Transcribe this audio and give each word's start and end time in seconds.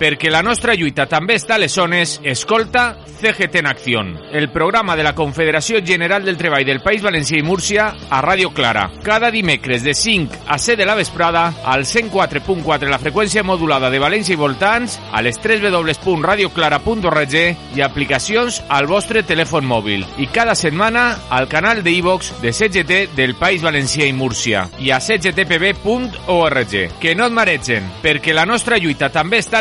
Perquè 0.00 0.30
la 0.32 0.40
nostra 0.40 0.72
lluita 0.72 1.04
també 1.04 1.34
està 1.36 1.58
a 1.58 1.60
les 1.60 1.74
zones, 1.76 2.18
escolta 2.24 2.96
CGT 3.20 3.60
en 3.60 3.66
Acció, 3.68 4.00
el 4.32 4.48
programa 4.48 4.96
de 4.96 5.04
la 5.04 5.14
Confederació 5.14 5.82
General 5.84 6.24
del 6.24 6.38
Treball 6.40 6.64
del 6.64 6.80
País 6.80 7.02
Valencià 7.04 7.36
i 7.36 7.44
Múrcia 7.44 7.90
a 8.08 8.20
Ràdio 8.24 8.48
Clara. 8.56 8.86
Cada 9.04 9.30
dimecres 9.30 9.84
de 9.84 9.92
5 9.92 10.46
a 10.48 10.56
7 10.56 10.78
de 10.80 10.86
la 10.88 10.94
vesprada 10.96 11.52
al 11.68 11.84
104.4 11.84 12.88
la 12.88 12.98
freqüència 13.02 13.44
modulada 13.44 13.90
de 13.92 14.00
València 14.00 14.32
i 14.32 14.40
voltants, 14.40 14.96
a 15.12 15.20
les 15.20 15.36
3 15.36 15.60
www.radioclara.org 15.68 17.36
i 17.76 17.84
aplicacions 17.84 18.62
al 18.72 18.88
vostre 18.88 19.22
telèfon 19.22 19.68
mòbil. 19.68 20.06
I 20.16 20.30
cada 20.32 20.54
setmana 20.56 21.18
al 21.28 21.48
canal 21.52 21.84
de 21.84 21.92
iVox 21.98 22.32
de 22.40 22.54
CGT 22.56 23.14
del 23.18 23.36
País 23.36 23.60
Valencià 23.60 24.08
i 24.08 24.16
Múrcia 24.16 24.64
i 24.80 24.90
a 24.96 25.00
cgtpb.org. 25.00 26.74
Que 27.00 27.14
no 27.14 27.28
et 27.28 27.36
maregen, 27.36 27.92
perquè 28.00 28.32
la 28.32 28.46
nostra 28.48 28.59
lluita 28.78 29.08
també 29.08 29.38
està 29.40 29.60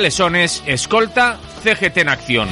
escolta 0.68 1.38
CGT 1.64 2.02
en 2.04 2.10
Acció. 2.10 2.44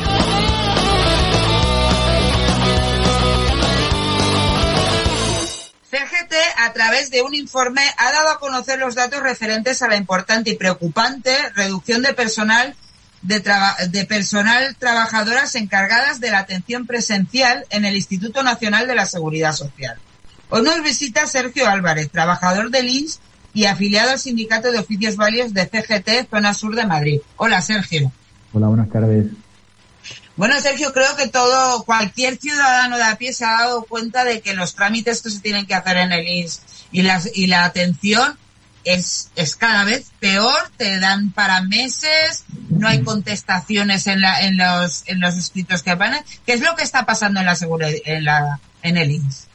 CGT, 5.92 6.36
a 6.58 6.72
través 6.74 7.12
de 7.12 7.22
un 7.22 7.34
informe, 7.36 7.82
ha 7.98 8.12
dado 8.12 8.30
a 8.30 8.40
conocer 8.40 8.80
los 8.80 8.96
datos 8.96 9.22
referentes 9.22 9.82
a 9.82 9.88
la 9.88 9.98
importante 9.98 10.52
y 10.52 10.56
preocupante 10.56 11.36
reducción 11.56 12.02
de 12.02 12.14
personal 12.14 12.76
de, 13.22 13.44
de, 13.90 14.06
personal 14.06 14.76
trabajadoras 14.78 15.56
encargadas 15.56 16.20
de 16.20 16.32
la 16.32 16.40
atención 16.40 16.86
presencial 16.86 17.66
en 17.70 17.84
el 17.84 17.96
Instituto 17.96 18.44
Nacional 18.44 18.88
de 18.88 18.96
la 18.96 19.06
Seguridad 19.06 19.54
Social. 19.54 19.98
Hoy 20.50 20.62
nos 20.62 20.82
visita 20.82 21.28
Sergio 21.28 21.68
Álvarez, 21.68 22.10
trabajador 22.10 22.70
del 22.70 22.88
INS 22.88 23.20
y 23.58 23.66
afiliado 23.66 24.12
al 24.12 24.20
Sindicato 24.20 24.72
de 24.72 24.78
Oficios 24.78 25.16
Válidos 25.16 25.52
de 25.52 25.66
CGT, 25.66 26.30
Zona 26.30 26.54
Sur 26.54 26.76
de 26.76 26.86
Madrid. 26.86 27.22
Hola, 27.38 27.60
Sergio. 27.60 28.12
Hola, 28.54 28.68
buenas 28.68 28.88
tardes. 28.88 29.32
Bueno, 30.36 30.62
Sergio, 30.62 30.94
creo 30.94 31.16
que 31.16 31.28
todo, 31.28 31.84
cualquier 31.84 32.38
ciudadano 32.38 32.98
de 32.98 33.04
a 33.04 33.16
pie 33.16 33.34
se 33.34 33.46
ha 33.46 33.62
dado 33.62 33.82
cuenta 33.86 34.26
de 34.26 34.42
que 34.42 34.54
los 34.54 34.76
trámites 34.76 35.24
que 35.24 35.32
se 35.32 35.40
tienen 35.40 35.66
que 35.66 35.74
hacer 35.74 35.98
en 35.98 36.12
el 36.12 36.28
INS 36.28 36.62
y, 36.92 37.02
las, 37.02 37.36
y 37.36 37.48
la 37.48 37.66
atención 37.66 38.38
es, 38.84 39.32
es 39.36 39.56
cada 39.56 39.86
vez 39.86 40.12
peor, 40.20 40.70
te 40.78 41.00
dan 41.00 41.32
para 41.32 41.64
meses, 41.64 42.44
no 42.70 42.88
hay 42.88 43.02
contestaciones 43.02 44.06
en, 44.06 44.22
la, 44.22 44.40
en, 44.42 44.58
los, 44.58 45.02
en 45.08 45.20
los 45.20 45.36
escritos 45.36 45.82
que 45.82 45.96
van. 45.96 46.14
¿Qué 46.46 46.54
es 46.54 46.62
lo 46.62 46.76
que 46.76 46.84
está 46.84 47.08
pasando 47.08 47.40
en 47.40 47.48
la, 47.48 47.58
en 48.06 48.24
la 48.24 48.60
en 48.84 48.98
el 48.98 49.10
INS? 49.10 49.48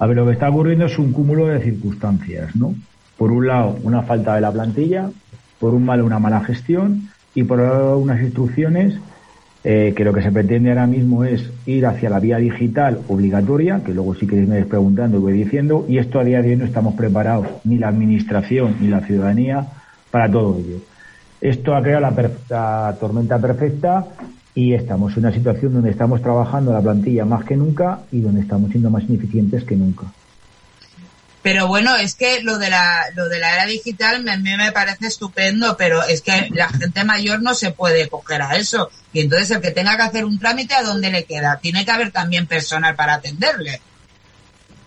A 0.00 0.06
ver, 0.06 0.16
lo 0.16 0.24
que 0.24 0.32
está 0.32 0.48
ocurriendo 0.48 0.86
es 0.86 0.98
un 0.98 1.12
cúmulo 1.12 1.46
de 1.46 1.60
circunstancias, 1.60 2.56
¿no? 2.56 2.74
Por 3.18 3.30
un 3.30 3.46
lado, 3.46 3.76
una 3.82 4.00
falta 4.02 4.34
de 4.34 4.40
la 4.40 4.50
plantilla, 4.50 5.10
por 5.58 5.74
un 5.74 5.86
lado, 5.86 6.06
una 6.06 6.18
mala 6.18 6.40
gestión 6.40 7.10
y 7.34 7.42
por 7.42 7.60
otro 7.60 7.98
unas 7.98 8.22
instrucciones 8.22 8.98
eh, 9.62 9.92
que 9.94 10.04
lo 10.04 10.14
que 10.14 10.22
se 10.22 10.32
pretende 10.32 10.70
ahora 10.70 10.86
mismo 10.86 11.22
es 11.24 11.50
ir 11.66 11.84
hacia 11.84 12.08
la 12.08 12.18
vía 12.18 12.38
digital 12.38 13.00
obligatoria, 13.08 13.82
que 13.84 13.92
luego 13.92 14.14
si 14.14 14.26
queréis 14.26 14.48
me 14.48 14.54
vais 14.54 14.66
preguntando 14.66 15.20
voy 15.20 15.34
diciendo, 15.34 15.84
y 15.86 15.98
esto 15.98 16.18
a 16.18 16.24
día 16.24 16.40
de 16.40 16.48
hoy 16.48 16.56
no 16.56 16.64
estamos 16.64 16.94
preparados, 16.94 17.46
ni 17.64 17.76
la 17.76 17.88
administración 17.88 18.76
ni 18.80 18.88
la 18.88 19.00
ciudadanía, 19.00 19.66
para 20.10 20.30
todo 20.30 20.56
ello. 20.58 20.78
Esto 21.42 21.74
ha 21.74 21.82
creado 21.82 22.10
la 22.48 22.96
tormenta 22.98 23.38
perfecta 23.38 24.06
y 24.54 24.74
estamos 24.74 25.12
en 25.12 25.20
una 25.20 25.32
situación 25.32 25.72
donde 25.72 25.90
estamos 25.90 26.22
trabajando 26.22 26.72
la 26.72 26.80
plantilla 26.80 27.24
más 27.24 27.44
que 27.44 27.56
nunca 27.56 28.00
y 28.10 28.20
donde 28.20 28.40
estamos 28.40 28.70
siendo 28.70 28.90
más 28.90 29.04
ineficientes 29.04 29.64
que 29.64 29.76
nunca. 29.76 30.06
Pero 31.42 31.68
bueno, 31.68 31.96
es 31.96 32.14
que 32.14 32.42
lo 32.42 32.58
de 32.58 32.68
la, 32.68 33.04
lo 33.14 33.28
de 33.28 33.38
la 33.38 33.54
era 33.54 33.66
digital 33.66 34.28
a 34.28 34.36
mí 34.36 34.56
me 34.56 34.72
parece 34.72 35.06
estupendo, 35.06 35.74
pero 35.78 36.02
es 36.02 36.20
que 36.20 36.48
la 36.50 36.68
gente 36.68 37.02
mayor 37.04 37.42
no 37.42 37.54
se 37.54 37.70
puede 37.70 38.08
coger 38.08 38.42
a 38.42 38.56
eso. 38.56 38.90
Y 39.12 39.20
entonces 39.20 39.50
el 39.50 39.62
que 39.62 39.70
tenga 39.70 39.96
que 39.96 40.02
hacer 40.02 40.24
un 40.26 40.38
trámite, 40.38 40.74
¿a 40.74 40.82
dónde 40.82 41.10
le 41.10 41.24
queda? 41.24 41.58
Tiene 41.60 41.84
que 41.84 41.90
haber 41.90 42.10
también 42.10 42.46
personal 42.46 42.94
para 42.94 43.14
atenderle. 43.14 43.80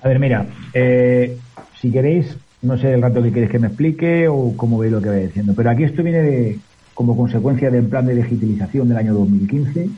A 0.03 0.07
ver, 0.07 0.19
mira, 0.19 0.45
eh, 0.74 1.38
si 1.81 1.91
queréis, 1.91 2.28
no 2.62 2.78
sé 2.78 2.94
el 2.94 3.01
rato 3.01 3.24
que 3.24 3.31
queréis 3.31 3.51
que 3.51 3.59
me 3.59 3.68
explique 3.68 4.28
o 4.28 4.56
cómo 4.56 4.78
veis 4.78 4.91
lo 4.91 5.01
que 5.01 5.09
voy 5.09 5.22
diciendo, 5.22 5.53
pero 5.56 5.72
aquí 5.72 5.85
esto 5.85 6.03
viene 6.03 6.22
de, 6.22 6.59
como 6.94 7.18
consecuencia 7.18 7.70
del 7.70 7.86
plan 7.86 8.06
de 8.06 8.16
digitalización 8.16 8.90
del 8.90 8.98
año 8.98 9.14
2015. 9.14 9.90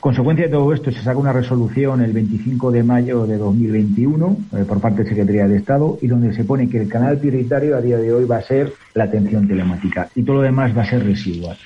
Consecuencia 0.00 0.44
de 0.46 0.52
todo 0.52 0.72
esto, 0.74 0.92
se 0.92 1.00
saca 1.00 1.18
una 1.18 1.32
resolución 1.32 2.02
el 2.02 2.12
25 2.12 2.70
de 2.70 2.82
mayo 2.82 3.26
de 3.26 3.38
2021 3.38 4.36
eh, 4.52 4.64
por 4.68 4.80
parte 4.80 5.02
de 5.02 5.08
Secretaría 5.08 5.48
de 5.48 5.56
Estado 5.56 5.98
y 6.02 6.08
donde 6.08 6.34
se 6.34 6.44
pone 6.44 6.68
que 6.68 6.82
el 6.82 6.88
canal 6.88 7.16
prioritario 7.16 7.74
a 7.74 7.80
día 7.80 7.96
de 7.96 8.12
hoy 8.12 8.26
va 8.26 8.36
a 8.36 8.42
ser 8.42 8.72
la 8.92 9.04
atención 9.04 9.48
telemática 9.48 10.10
y 10.14 10.22
todo 10.22 10.36
lo 10.36 10.42
demás 10.42 10.76
va 10.76 10.82
a 10.82 10.90
ser 10.90 11.04
residual. 11.04 11.56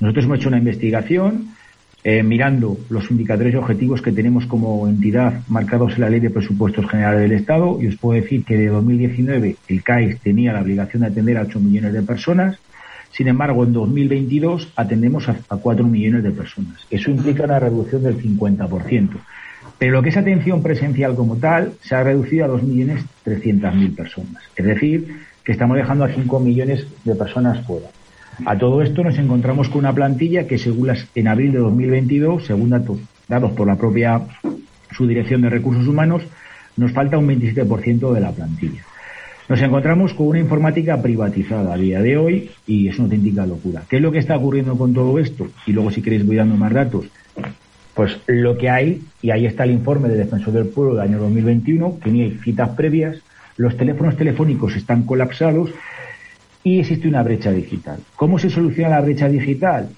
Nosotros 0.00 0.24
hemos 0.24 0.38
hecho 0.38 0.48
una 0.48 0.58
investigación 0.58 1.48
eh, 2.04 2.22
mirando 2.22 2.78
los 2.88 3.10
indicadores 3.10 3.54
y 3.54 3.58
objetivos 3.58 4.02
que 4.02 4.10
tenemos 4.10 4.46
como 4.46 4.88
entidad 4.88 5.42
marcados 5.48 5.92
en 5.94 6.00
la 6.00 6.10
Ley 6.10 6.18
de 6.18 6.30
Presupuestos 6.30 6.90
Generales 6.90 7.20
del 7.20 7.32
Estado 7.32 7.78
y 7.80 7.88
os 7.88 7.96
puedo 7.96 8.20
decir 8.20 8.44
que 8.44 8.56
de 8.56 8.68
2019 8.68 9.56
el 9.68 9.82
CAIS 9.84 10.18
tenía 10.20 10.52
la 10.52 10.62
obligación 10.62 11.02
de 11.02 11.08
atender 11.08 11.36
a 11.36 11.42
8 11.42 11.60
millones 11.60 11.92
de 11.92 12.02
personas 12.02 12.58
sin 13.12 13.28
embargo, 13.28 13.64
en 13.64 13.72
2022 13.72 14.72
atendemos 14.74 15.28
a, 15.28 15.36
a 15.48 15.56
4 15.56 15.86
millones 15.86 16.22
de 16.22 16.30
personas. 16.30 16.86
Eso 16.90 17.10
implica 17.10 17.44
una 17.44 17.60
reducción 17.60 18.02
del 18.02 18.16
50%. 18.16 19.10
Pero 19.78 19.92
lo 19.92 20.02
que 20.02 20.08
es 20.08 20.16
atención 20.16 20.62
presencial 20.62 21.14
como 21.14 21.36
tal 21.36 21.74
se 21.82 21.94
ha 21.94 22.02
reducido 22.02 22.44
a 22.44 22.48
2.300.000 22.48 23.94
personas. 23.94 24.42
Es 24.56 24.64
decir, 24.64 25.20
que 25.44 25.52
estamos 25.52 25.76
dejando 25.76 26.04
a 26.04 26.08
5 26.08 26.40
millones 26.40 26.86
de 27.04 27.14
personas 27.14 27.64
fuera. 27.66 27.88
A 28.46 28.56
todo 28.56 28.82
esto 28.82 29.04
nos 29.04 29.18
encontramos 29.18 29.68
con 29.68 29.80
una 29.80 29.92
plantilla 29.92 30.46
que 30.46 30.58
según 30.58 30.88
las, 30.88 31.06
en 31.14 31.28
abril 31.28 31.52
de 31.52 31.58
2022, 31.58 32.46
según 32.46 32.70
datos 32.70 32.98
dados 33.28 33.52
por 33.52 33.66
la 33.66 33.76
propia 33.76 34.20
Subdirección 34.96 35.42
de 35.42 35.50
Recursos 35.50 35.86
Humanos, 35.86 36.22
nos 36.76 36.92
falta 36.92 37.18
un 37.18 37.28
27% 37.28 38.12
de 38.12 38.20
la 38.20 38.32
plantilla. 38.32 38.82
Nos 39.52 39.60
encontramos 39.60 40.14
con 40.14 40.28
una 40.28 40.38
informática 40.38 41.02
privatizada 41.02 41.74
a 41.74 41.76
día 41.76 42.00
de 42.00 42.16
hoy 42.16 42.50
y 42.66 42.88
es 42.88 42.96
una 42.96 43.04
auténtica 43.04 43.44
locura. 43.44 43.82
¿Qué 43.86 43.96
es 43.96 44.02
lo 44.02 44.10
que 44.10 44.16
está 44.16 44.34
ocurriendo 44.34 44.78
con 44.78 44.94
todo 44.94 45.18
esto? 45.18 45.46
Y 45.66 45.72
luego, 45.72 45.90
si 45.90 46.00
queréis, 46.00 46.26
voy 46.26 46.36
dando 46.36 46.56
más 46.56 46.72
datos. 46.72 47.04
Pues 47.92 48.18
lo 48.28 48.56
que 48.56 48.70
hay, 48.70 49.02
y 49.20 49.30
ahí 49.30 49.44
está 49.44 49.64
el 49.64 49.72
informe 49.72 50.08
del 50.08 50.16
Defensor 50.16 50.54
del 50.54 50.68
Pueblo 50.68 50.94
del 50.94 51.02
año 51.02 51.18
2021, 51.18 51.98
que 52.02 52.10
ni 52.10 52.22
hay 52.22 52.30
citas 52.42 52.70
previas, 52.70 53.18
los 53.58 53.76
teléfonos 53.76 54.16
telefónicos 54.16 54.74
están 54.74 55.02
colapsados 55.02 55.68
y 56.64 56.80
existe 56.80 57.06
una 57.06 57.22
brecha 57.22 57.52
digital. 57.52 57.98
¿Cómo 58.16 58.38
se 58.38 58.48
soluciona 58.48 58.88
la 58.88 59.02
brecha 59.02 59.28
digital? 59.28 59.90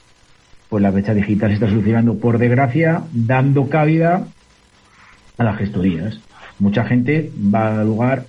Pues 0.69 0.83
la 0.83 0.91
brecha 0.91 1.15
digital 1.15 1.51
se 1.51 1.55
está 1.55 1.69
solucionando, 1.69 2.19
por 2.19 2.39
desgracia, 2.39 3.05
dando 3.13 3.69
cabida 3.69 4.27
a 5.39 5.45
las 5.45 5.57
gestorías. 5.59 6.19
Mucha 6.59 6.85
gente 6.85 7.31
va 7.55 7.81
a 7.81 7.85
lugar 7.85 8.27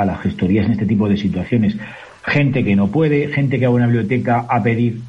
a 0.00 0.04
las 0.06 0.20
gestorías 0.22 0.64
en 0.64 0.72
este 0.72 0.86
tipo 0.86 1.08
de 1.08 1.18
situaciones. 1.18 1.76
Gente 2.24 2.64
que 2.64 2.74
no 2.74 2.88
puede, 2.88 3.28
gente 3.28 3.58
que 3.58 3.66
va 3.66 3.72
a 3.72 3.74
una 3.74 3.86
biblioteca 3.86 4.46
a 4.48 4.62
pedir 4.62 5.00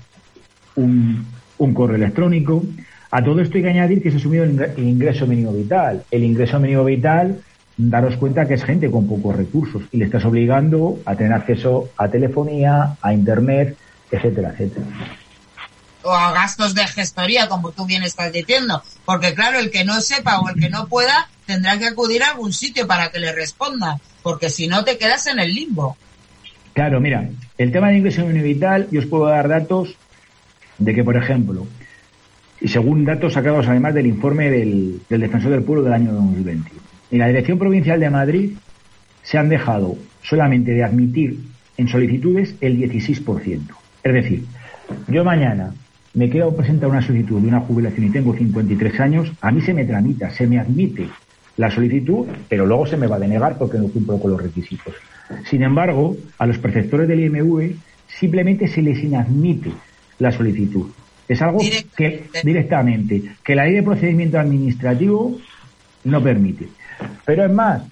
un, 0.76 1.26
un 1.58 1.74
correo 1.74 1.96
electrónico. 1.96 2.62
A 3.10 3.24
todo 3.24 3.40
esto 3.40 3.58
hay 3.58 3.64
que 3.64 3.70
añadir 3.70 4.02
que 4.02 4.10
se 4.10 4.18
ha 4.18 4.20
asumido 4.20 4.44
el 4.44 4.84
ingreso 4.84 5.26
mínimo 5.28 5.54
vital. 5.54 6.04
El 6.12 6.26
ingreso 6.26 6.60
mínimo 6.60 6.84
vital, 6.84 7.40
daros 7.78 8.18
cuenta 8.18 8.46
que 8.48 8.56
es 8.56 8.64
gente 8.66 8.92
con 8.92 9.08
pocos 9.08 9.36
recursos 9.36 9.84
y 9.94 9.98
le 9.98 10.06
estás 10.06 10.26
obligando 10.26 11.00
a 11.06 11.16
tener 11.16 11.34
acceso 11.34 11.90
a 11.96 12.10
telefonía, 12.10 12.98
a 13.02 13.14
internet, 13.14 13.78
etcétera, 14.12 14.50
etcétera 14.50 14.86
o 16.04 16.12
a 16.12 16.32
gastos 16.32 16.74
de 16.74 16.86
gestoría, 16.88 17.48
como 17.48 17.72
tú 17.72 17.86
bien 17.86 18.04
estás 18.04 18.32
diciendo. 18.32 18.84
Porque 19.06 19.34
claro, 19.34 19.60
el 19.60 19.72
que 19.72 19.84
no 19.84 20.02
sepa 20.02 20.40
o 20.40 20.50
el 20.50 20.56
que 20.60 20.70
no 20.70 20.88
pueda 20.88 21.30
tendrá 21.46 21.78
que 21.78 21.88
acudir 21.88 22.24
a 22.24 22.30
algún 22.30 22.54
sitio 22.54 22.88
para 22.88 23.12
que 23.12 23.20
le 23.20 23.32
responda, 23.32 24.00
porque 24.24 24.50
si 24.50 24.68
no 24.68 24.84
te 24.84 24.98
quedas 24.98 25.28
en 25.28 25.40
el 25.40 25.54
limbo. 25.54 25.98
Claro, 26.74 27.02
mira, 27.02 27.30
el 27.58 27.72
tema 27.72 27.90
de 27.90 27.98
ingreso 27.98 28.26
mínimo 28.26 28.46
vital, 28.46 28.88
yo 28.92 29.02
os 29.02 29.06
puedo 29.06 29.26
dar 29.26 29.48
datos 29.48 29.96
de 30.78 30.96
que, 30.96 31.04
por 31.04 31.18
ejemplo, 31.18 31.68
y 32.62 32.68
según 32.68 33.04
datos 33.04 33.34
sacados 33.34 33.68
además 33.68 33.94
del 33.94 34.08
informe 34.08 34.50
del, 34.50 35.02
del 35.10 35.22
Defensor 35.22 35.52
del 35.52 35.64
Pueblo 35.64 35.84
del 35.84 35.94
año 35.94 36.14
2020, 36.14 36.72
en 37.12 37.20
la 37.20 37.28
Dirección 37.28 37.60
Provincial 37.60 38.00
de 38.00 38.10
Madrid 38.10 38.52
se 39.24 39.38
han 39.38 39.50
dejado 39.50 39.98
solamente 40.24 40.72
de 40.72 40.84
admitir 40.84 41.40
en 41.78 41.88
solicitudes 41.88 42.56
el 42.62 42.80
16%. 42.80 43.62
Es 44.04 44.14
decir, 44.14 44.46
yo 45.08 45.24
mañana 45.24 45.74
me 46.14 46.30
quiero 46.30 46.54
presentar 46.56 46.90
una 46.90 47.02
solicitud 47.02 47.40
de 47.40 47.48
una 47.48 47.62
jubilación 47.62 48.08
y 48.08 48.10
tengo 48.10 48.36
53 48.36 49.00
años, 49.00 49.32
a 49.42 49.52
mí 49.52 49.62
se 49.62 49.74
me 49.74 49.86
tramita, 49.86 50.30
se 50.30 50.48
me 50.48 50.60
admite 50.60 51.08
la 51.58 51.70
solicitud, 51.70 52.28
pero 52.50 52.66
luego 52.66 52.86
se 52.86 52.98
me 52.98 53.08
va 53.08 53.16
a 53.16 53.20
denegar 53.20 53.58
porque 53.58 53.78
no 53.78 53.88
cumplo 53.88 54.20
con 54.20 54.32
los 54.32 54.42
requisitos. 54.42 54.94
Sin 55.50 55.64
embargo, 55.64 56.18
a 56.38 56.46
los 56.46 56.58
preceptores 56.58 57.08
del 57.08 57.22
IMV 57.22 57.76
simplemente 58.08 58.68
se 58.68 58.82
les 58.82 59.02
inadmite 59.04 59.72
la 60.20 60.32
solicitud. 60.32 60.88
Es 61.28 61.42
algo 61.42 61.60
que 61.96 62.26
directamente, 62.44 63.24
que 63.44 63.56
la 63.56 63.66
ley 63.66 63.76
de 63.76 63.84
procedimiento 63.84 64.38
administrativo 64.38 65.38
no 66.04 66.22
permite. 66.22 66.68
Pero 67.26 67.46
es 67.46 67.52
más, 67.52 67.84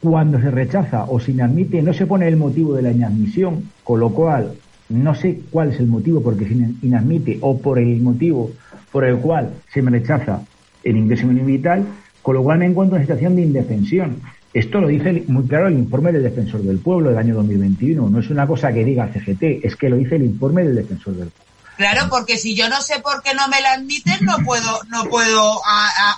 cuando 0.00 0.40
se 0.40 0.50
rechaza 0.50 1.04
o 1.04 1.18
se 1.18 1.32
inadmite, 1.32 1.82
no 1.82 1.92
se 1.92 2.06
pone 2.06 2.28
el 2.28 2.36
motivo 2.36 2.74
de 2.74 2.82
la 2.82 2.92
inadmisión, 2.92 3.70
con 3.82 3.98
lo 3.98 4.10
cual 4.10 4.52
no 4.88 5.14
sé 5.14 5.40
cuál 5.50 5.72
es 5.72 5.80
el 5.80 5.86
motivo 5.86 6.22
porque 6.22 6.46
se 6.46 6.54
inadmite 6.54 7.38
o 7.40 7.58
por 7.58 7.78
el 7.78 8.00
motivo 8.00 8.52
por 8.92 9.04
el 9.04 9.16
cual 9.18 9.50
se 9.72 9.82
me 9.82 9.90
rechaza 9.90 10.40
el 10.82 10.96
ingreso 10.96 11.26
mínimo 11.26 11.46
vital, 11.46 11.84
con 12.22 12.34
lo 12.34 12.42
cual 12.42 12.58
me 12.58 12.66
encuentro 12.66 12.96
en 12.96 13.02
situación 13.02 13.36
de 13.36 13.42
indefensión. 13.42 14.20
Esto 14.54 14.80
lo 14.80 14.88
dice 14.88 15.24
muy 15.28 15.46
claro 15.46 15.68
el 15.68 15.74
informe 15.74 16.12
del 16.12 16.22
Defensor 16.22 16.62
del 16.62 16.78
Pueblo 16.78 17.10
del 17.10 17.18
año 17.18 17.34
2021. 17.34 18.08
No 18.08 18.20
es 18.20 18.30
una 18.30 18.46
cosa 18.46 18.72
que 18.72 18.84
diga 18.84 19.08
CGT, 19.12 19.64
es 19.64 19.76
que 19.76 19.90
lo 19.90 19.96
dice 19.96 20.16
el 20.16 20.24
informe 20.24 20.62
del 20.62 20.76
Defensor 20.76 21.14
del 21.14 21.28
Pueblo. 21.28 21.46
Claro, 21.76 22.08
porque 22.08 22.38
si 22.38 22.56
yo 22.56 22.70
no 22.70 22.80
sé 22.80 23.00
por 23.00 23.22
qué 23.22 23.34
no 23.34 23.48
me 23.48 23.60
la 23.60 23.74
admiten, 23.74 24.24
no 24.24 24.38
puedo, 24.46 24.80
no 24.88 25.04
puedo 25.04 25.60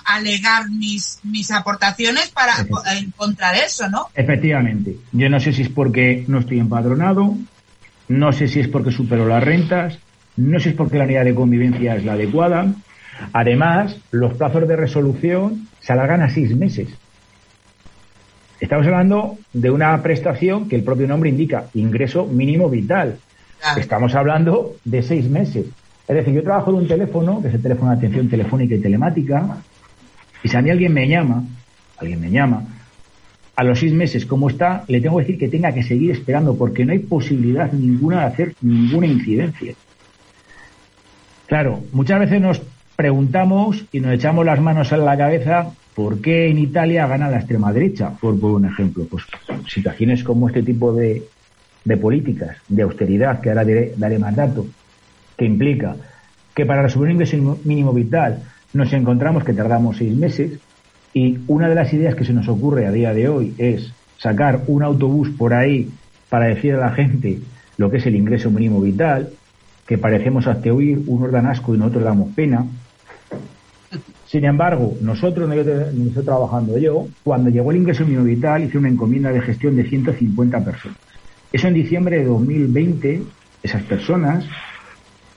alegar 0.05 0.69
mis, 0.69 1.19
mis 1.23 1.51
aportaciones 1.51 2.29
para 2.29 2.53
en 2.97 3.11
contra 3.11 3.51
de 3.51 3.59
eso, 3.65 3.89
¿no? 3.89 4.07
Efectivamente. 4.15 4.95
Yo 5.11 5.29
no 5.29 5.39
sé 5.41 5.51
si 5.51 5.63
es 5.63 5.69
porque 5.69 6.23
no 6.29 6.39
estoy 6.39 6.59
empadronado, 6.59 7.35
no 8.09 8.31
sé 8.31 8.47
si 8.47 8.59
es 8.59 8.67
porque 8.67 8.91
supero 8.91 9.27
las 9.27 9.43
rentas, 9.43 9.99
no 10.35 10.57
sé 10.57 10.63
si 10.63 10.69
es 10.69 10.75
porque 10.75 10.97
la 10.97 11.05
unidad 11.05 11.25
de 11.25 11.35
convivencia 11.35 11.95
es 11.95 12.03
la 12.03 12.13
adecuada. 12.13 12.73
Además, 13.33 13.97
los 14.11 14.33
plazos 14.33 14.67
de 14.67 14.75
resolución 14.75 15.67
se 15.79 15.93
alargan 15.93 16.21
a 16.21 16.29
seis 16.29 16.55
meses. 16.55 16.89
Estamos 18.59 18.85
hablando 18.87 19.37
de 19.53 19.69
una 19.69 20.01
prestación 20.01 20.67
que 20.67 20.75
el 20.75 20.83
propio 20.83 21.07
nombre 21.07 21.29
indica, 21.29 21.65
ingreso 21.75 22.25
mínimo 22.25 22.69
vital. 22.69 23.19
Estamos 23.77 24.15
hablando 24.15 24.75
de 24.83 25.01
seis 25.01 25.29
meses. 25.29 25.67
Es 26.07 26.15
decir, 26.15 26.33
yo 26.33 26.43
trabajo 26.43 26.71
de 26.71 26.79
un 26.79 26.87
teléfono, 26.87 27.41
que 27.41 27.49
es 27.49 27.53
el 27.53 27.61
teléfono 27.61 27.91
de 27.91 27.97
atención 27.97 28.27
telefónica 28.27 28.75
y 28.75 28.79
telemática, 28.79 29.57
y 30.43 30.47
si 30.47 30.57
a 30.57 30.61
mí 30.61 30.69
alguien 30.69 30.93
me 30.93 31.07
llama, 31.07 31.43
alguien 31.97 32.19
me 32.19 32.31
llama, 32.31 32.63
a 33.59 33.63
los 33.65 33.77
seis 33.77 33.91
meses, 33.91 34.25
como 34.25 34.47
está, 34.47 34.85
le 34.87 35.01
tengo 35.01 35.17
que 35.17 35.23
decir 35.23 35.37
que 35.37 35.49
tenga 35.49 35.73
que 35.73 35.83
seguir 35.83 36.11
esperando, 36.11 36.55
porque 36.55 36.85
no 36.85 36.93
hay 36.93 36.99
posibilidad 36.99 37.69
ninguna 37.73 38.21
de 38.21 38.25
hacer 38.27 38.55
ninguna 38.61 39.05
incidencia. 39.05 39.73
Claro, 41.45 41.81
muchas 41.91 42.21
veces 42.21 42.39
nos 42.39 42.61
preguntamos 42.95 43.83
y 43.91 43.99
nos 43.99 44.13
echamos 44.13 44.45
las 44.45 44.61
manos 44.61 44.93
en 44.93 45.03
la 45.03 45.17
cabeza 45.17 45.73
por 45.93 46.21
qué 46.21 46.47
en 46.47 46.57
Italia 46.57 47.05
gana 47.05 47.29
la 47.29 47.39
extrema 47.39 47.73
derecha, 47.73 48.11
por, 48.21 48.39
por 48.39 48.51
un 48.51 48.63
ejemplo. 48.63 49.05
Pues 49.11 49.25
situaciones 49.67 50.23
como 50.23 50.47
este 50.47 50.63
tipo 50.63 50.93
de, 50.93 51.23
de 51.83 51.97
políticas 51.97 52.55
de 52.69 52.83
austeridad, 52.83 53.41
que 53.41 53.49
ahora 53.49 53.65
daré 53.97 54.19
más 54.19 54.37
datos, 54.37 54.67
que 55.35 55.43
implica 55.43 55.97
que 56.55 56.65
para 56.65 56.83
resolver 56.83 57.09
un 57.09 57.15
ingreso 57.15 57.59
mínimo 57.65 57.91
vital 57.91 58.41
nos 58.71 58.93
encontramos 58.93 59.43
que 59.43 59.51
tardamos 59.51 59.97
seis 59.97 60.15
meses 60.15 60.59
y 61.13 61.39
una 61.47 61.69
de 61.69 61.75
las 61.75 61.91
ideas 61.93 62.15
que 62.15 62.25
se 62.25 62.33
nos 62.33 62.47
ocurre 62.47 62.85
a 62.85 62.91
día 62.91 63.13
de 63.13 63.27
hoy 63.27 63.53
es 63.57 63.91
sacar 64.17 64.61
un 64.67 64.83
autobús 64.83 65.29
por 65.29 65.53
ahí 65.53 65.89
para 66.29 66.45
decir 66.45 66.75
a 66.75 66.79
la 66.79 66.91
gente 66.91 67.39
lo 67.77 67.89
que 67.89 67.97
es 67.97 68.05
el 68.05 68.15
ingreso 68.15 68.51
mínimo 68.51 68.81
vital, 68.81 69.29
que 69.87 69.97
parecemos 69.97 70.45
hasta 70.45 70.71
oír, 70.71 71.01
unos 71.07 71.31
dan 71.31 71.47
asco 71.47 71.73
y 71.73 71.77
nosotros 71.77 72.03
damos 72.03 72.33
pena. 72.35 72.65
Sin 74.27 74.45
embargo, 74.45 74.95
nosotros, 75.01 75.47
no 75.47 75.55
estoy 75.55 76.23
trabajando 76.23 76.77
yo, 76.77 77.07
cuando 77.23 77.49
llegó 77.49 77.71
el 77.71 77.77
ingreso 77.77 78.05
mínimo 78.05 78.25
vital 78.25 78.63
hice 78.63 78.77
una 78.77 78.89
encomienda 78.89 79.31
de 79.31 79.41
gestión 79.41 79.75
de 79.75 79.85
150 79.85 80.63
personas. 80.63 80.97
Eso 81.51 81.67
en 81.67 81.73
diciembre 81.73 82.17
de 82.17 82.25
2020, 82.25 83.23
esas 83.63 83.81
personas 83.83 84.45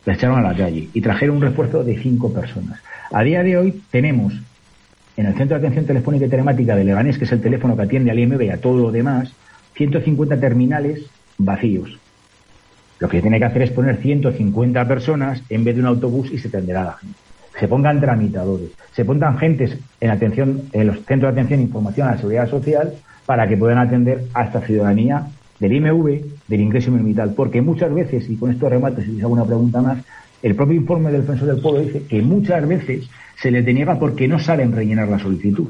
las 0.05 0.19
echaron 0.19 0.39
a 0.39 0.43
la 0.43 0.55
calle 0.55 0.89
y 0.93 1.01
trajeron 1.01 1.37
un 1.37 1.43
refuerzo 1.43 1.83
de 1.85 1.97
cinco 2.03 2.33
personas. 2.35 2.81
A 3.11 3.23
día 3.23 3.43
de 3.43 3.57
hoy 3.57 3.83
tenemos 3.91 4.35
en 5.17 5.27
el 5.27 5.35
Centro 5.35 5.59
de 5.59 5.67
Atención 5.67 5.87
Telefónica 5.87 6.27
y 6.27 6.29
Telemática 6.29 6.77
de 6.77 6.85
Leganés, 6.85 7.19
que 7.19 7.25
es 7.25 7.33
el 7.33 7.41
teléfono 7.41 7.77
que 7.77 7.83
atiende 7.83 8.11
al 8.11 8.19
IMB 8.19 8.43
y 8.43 8.51
a 8.51 8.61
todo 8.61 8.79
lo 8.79 8.91
demás, 8.91 9.33
150 9.75 10.39
terminales 10.39 11.07
vacíos. 11.39 11.99
Lo 12.99 13.09
que 13.09 13.21
tiene 13.21 13.39
que 13.39 13.45
hacer 13.45 13.63
es 13.63 13.71
poner 13.71 13.97
150 13.97 14.87
personas 14.87 15.43
en 15.49 15.65
vez 15.65 15.75
de 15.75 15.81
un 15.81 15.89
autobús 15.89 16.31
y 16.33 16.39
se 16.39 16.49
tenderá 16.49 16.85
la 16.85 16.93
gente. 16.93 17.17
Se 17.59 17.69
pongan 17.69 18.01
tramitadores, 18.01 18.71
se 18.93 19.05
pongan 19.05 19.39
gentes 19.39 19.77
en 20.01 20.11
atención, 20.11 20.63
en 20.73 20.87
los 20.87 21.05
centros 21.05 21.35
de 21.35 21.41
atención 21.41 21.61
e 21.61 21.65
información 21.65 22.09
a 22.09 22.13
la 22.13 22.17
seguridad 22.19 22.49
social 22.49 22.95
para 23.27 23.47
que 23.47 23.57
puedan 23.57 23.79
atender 23.79 24.25
a 24.35 24.45
esta 24.45 24.61
ciudadanía 24.61 25.27
del 25.59 25.73
IMV, 25.75 26.25
del 26.49 26.61
ingreso 26.61 26.91
mínimo 26.91 27.09
vital, 27.09 27.35
porque 27.37 27.61
muchas 27.61 27.93
veces, 27.95 28.29
y 28.29 28.37
con 28.37 28.51
esto 28.51 28.69
remato 28.69 29.01
si 29.03 29.13
les 29.13 29.23
hago 29.23 29.33
una 29.33 29.45
pregunta 29.45 29.81
más, 29.83 29.99
el 30.43 30.55
propio 30.55 30.77
informe 30.77 31.11
del 31.11 31.23
defensor 31.23 31.49
del 31.49 31.61
pueblo 31.61 31.81
dice 31.81 32.03
que 32.09 32.21
muchas 32.21 32.67
veces 32.67 33.09
se 33.37 33.51
le 33.51 33.63
deniega 33.63 33.99
porque 33.99 34.29
no 34.29 34.39
saben 34.39 34.73
rellenar 34.73 35.09
la 35.09 35.19
solicitud. 35.19 35.69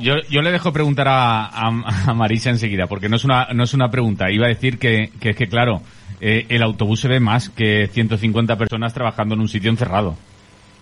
Yo, 0.00 0.14
yo 0.28 0.42
le 0.42 0.50
dejo 0.50 0.72
preguntar 0.72 1.06
a, 1.08 1.46
a, 1.46 2.14
Marisa 2.14 2.50
enseguida, 2.50 2.86
porque 2.86 3.08
no 3.08 3.16
es 3.16 3.24
una, 3.24 3.48
no 3.54 3.64
es 3.64 3.74
una 3.74 3.90
pregunta. 3.90 4.30
Iba 4.30 4.46
a 4.46 4.48
decir 4.48 4.78
que, 4.78 5.10
que 5.20 5.30
es 5.30 5.36
que, 5.36 5.46
claro, 5.46 5.82
eh, 6.20 6.46
el 6.48 6.62
autobús 6.62 7.00
se 7.00 7.08
ve 7.08 7.20
más 7.20 7.48
que 7.50 7.88
150 7.92 8.56
personas 8.56 8.92
trabajando 8.92 9.34
en 9.34 9.40
un 9.42 9.48
sitio 9.48 9.70
encerrado. 9.70 10.16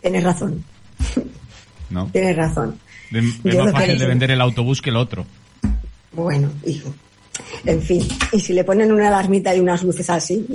Tienes 0.01 0.25
razón. 0.25 0.65
¿No? 1.91 2.07
Tienes 2.07 2.37
razón. 2.37 2.79
Es 3.11 3.57
más 3.57 3.73
fácil 3.73 3.99
de 3.99 4.07
vender 4.07 4.31
el 4.31 4.41
autobús 4.41 4.81
que 4.81 4.91
el 4.91 4.97
otro. 4.97 5.27
Bueno, 6.13 6.51
hijo. 6.67 6.95
En 7.65 7.81
fin, 7.81 8.07
y 8.33 8.41
si 8.41 8.53
le 8.53 8.65
ponen 8.65 8.93
una 8.93 9.09
alarmita 9.09 9.55
y 9.55 9.61
unas 9.61 9.83
luces 9.83 10.11
así, 10.11 10.47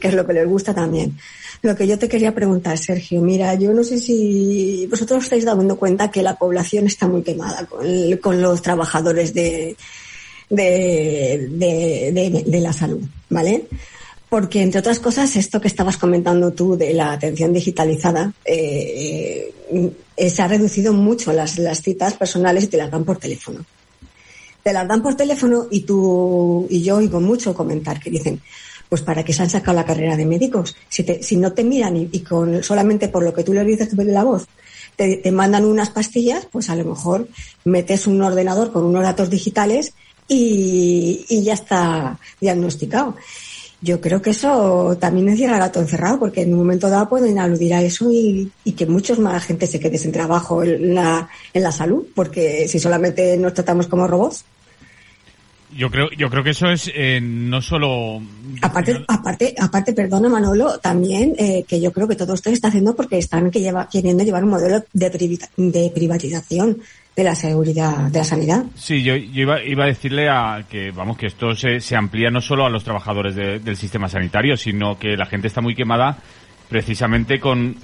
que 0.00 0.08
es 0.08 0.14
lo 0.14 0.26
que 0.26 0.32
les 0.32 0.48
gusta 0.48 0.74
también. 0.74 1.16
Lo 1.62 1.74
que 1.74 1.86
yo 1.86 1.98
te 1.98 2.08
quería 2.08 2.34
preguntar, 2.34 2.78
Sergio, 2.78 3.20
mira, 3.20 3.54
yo 3.54 3.72
no 3.72 3.82
sé 3.82 3.98
si 3.98 4.86
vosotros 4.90 5.24
estáis 5.24 5.44
dando 5.44 5.76
cuenta 5.76 6.10
que 6.10 6.22
la 6.22 6.36
población 6.36 6.86
está 6.86 7.08
muy 7.08 7.22
quemada 7.22 7.66
con, 7.66 8.40
los 8.40 8.62
trabajadores 8.62 9.32
de, 9.34 9.76
de, 10.48 11.48
la 12.60 12.72
salud, 12.72 13.02
¿vale? 13.30 13.64
Porque, 14.28 14.62
entre 14.62 14.80
otras 14.80 14.98
cosas, 14.98 15.36
esto 15.36 15.60
que 15.60 15.68
estabas 15.68 15.96
comentando 15.96 16.52
tú 16.52 16.76
de 16.76 16.92
la 16.92 17.12
atención 17.12 17.52
digitalizada, 17.52 18.32
eh, 18.44 19.52
eh, 20.16 20.30
se 20.30 20.42
ha 20.42 20.48
reducido 20.48 20.92
mucho 20.92 21.32
las, 21.32 21.58
las 21.58 21.80
citas 21.80 22.14
personales 22.14 22.64
y 22.64 22.68
te 22.68 22.76
las 22.76 22.90
dan 22.90 23.04
por 23.04 23.18
teléfono 23.18 23.64
te 24.66 24.72
las 24.72 24.88
dan 24.88 25.00
por 25.00 25.14
teléfono 25.14 25.68
y 25.70 25.82
tú 25.82 26.66
y 26.68 26.82
yo 26.82 26.96
oigo 26.96 27.20
mucho 27.20 27.54
comentar 27.54 28.00
que 28.00 28.10
dicen, 28.10 28.40
pues 28.88 29.00
para 29.00 29.24
que 29.24 29.32
se 29.32 29.40
han 29.42 29.48
sacado 29.48 29.76
la 29.76 29.84
carrera 29.84 30.16
de 30.16 30.26
médicos. 30.26 30.74
Si, 30.88 31.04
si 31.22 31.36
no 31.36 31.52
te 31.52 31.62
miran 31.62 31.96
y, 31.96 32.18
con 32.24 32.64
solamente 32.64 33.06
por 33.06 33.22
lo 33.22 33.32
que 33.32 33.44
tú 33.44 33.52
le 33.54 33.62
dices 33.62 33.96
de 33.96 34.04
la 34.06 34.24
voz, 34.24 34.48
te, 34.96 35.30
mandan 35.30 35.66
unas 35.66 35.90
pastillas, 35.90 36.48
pues 36.50 36.68
a 36.68 36.74
lo 36.74 36.84
mejor 36.84 37.28
metes 37.64 38.08
un 38.08 38.20
ordenador 38.20 38.72
con 38.72 38.82
unos 38.82 39.04
datos 39.04 39.30
digitales 39.30 39.94
y, 40.26 41.24
ya 41.44 41.54
está 41.54 42.18
diagnosticado. 42.40 43.14
Yo 43.82 44.00
creo 44.00 44.20
que 44.20 44.30
eso 44.30 44.96
también 44.98 45.28
encierra 45.28 45.58
gato 45.58 45.78
encerrado, 45.78 46.18
porque 46.18 46.42
en 46.42 46.54
un 46.54 46.58
momento 46.58 46.90
dado 46.90 47.08
pueden 47.08 47.38
aludir 47.38 47.72
a 47.72 47.82
eso 47.82 48.10
y, 48.10 48.50
que 48.76 48.86
muchos 48.86 49.20
más 49.20 49.44
gente 49.44 49.68
se 49.68 49.78
quede 49.78 49.96
sin 49.96 50.10
trabajo 50.10 50.64
en 50.64 50.96
la, 50.96 51.28
en 51.54 51.62
la 51.62 51.70
salud, 51.70 52.04
porque 52.16 52.66
si 52.66 52.80
solamente 52.80 53.36
nos 53.36 53.54
tratamos 53.54 53.86
como 53.86 54.08
robots. 54.08 54.44
Yo 55.76 55.90
creo, 55.90 56.10
yo 56.16 56.30
creo 56.30 56.42
que 56.42 56.50
eso 56.50 56.68
es 56.68 56.90
eh, 56.94 57.20
no 57.22 57.60
solo. 57.60 58.20
Aparte, 58.62 59.04
aparte, 59.06 59.54
aparte, 59.58 59.92
perdona 59.92 60.28
Manolo, 60.28 60.78
también 60.78 61.34
eh, 61.38 61.64
que 61.68 61.80
yo 61.80 61.92
creo 61.92 62.08
que 62.08 62.16
todo 62.16 62.34
esto 62.34 62.50
se 62.50 62.54
está 62.54 62.68
haciendo 62.68 62.96
porque 62.96 63.18
están 63.18 63.50
que 63.50 63.60
lleva, 63.60 63.88
queriendo 63.88 64.24
llevar 64.24 64.44
un 64.44 64.50
modelo 64.50 64.84
de, 64.92 65.38
de 65.56 65.92
privatización 65.94 66.78
de 67.14 67.24
la 67.24 67.34
seguridad, 67.34 68.10
de 68.10 68.18
la 68.18 68.24
sanidad. 68.24 68.64
Sí, 68.74 69.02
yo, 69.02 69.16
yo 69.16 69.42
iba, 69.42 69.62
iba, 69.62 69.84
a 69.84 69.88
decirle 69.88 70.28
a 70.28 70.64
que, 70.68 70.90
vamos, 70.90 71.16
que 71.16 71.26
esto 71.26 71.54
se, 71.54 71.80
se 71.80 71.96
amplía 71.96 72.30
no 72.30 72.40
solo 72.40 72.66
a 72.66 72.70
los 72.70 72.84
trabajadores 72.84 73.34
del 73.34 73.76
sistema 73.76 74.08
sanitario, 74.08 74.56
sino 74.56 74.98
que 74.98 75.16
la 75.16 75.26
gente 75.26 75.48
está 75.48 75.60
muy 75.60 75.74
quemada 75.74 76.18
precisamente 76.68 77.38
con 77.40 77.76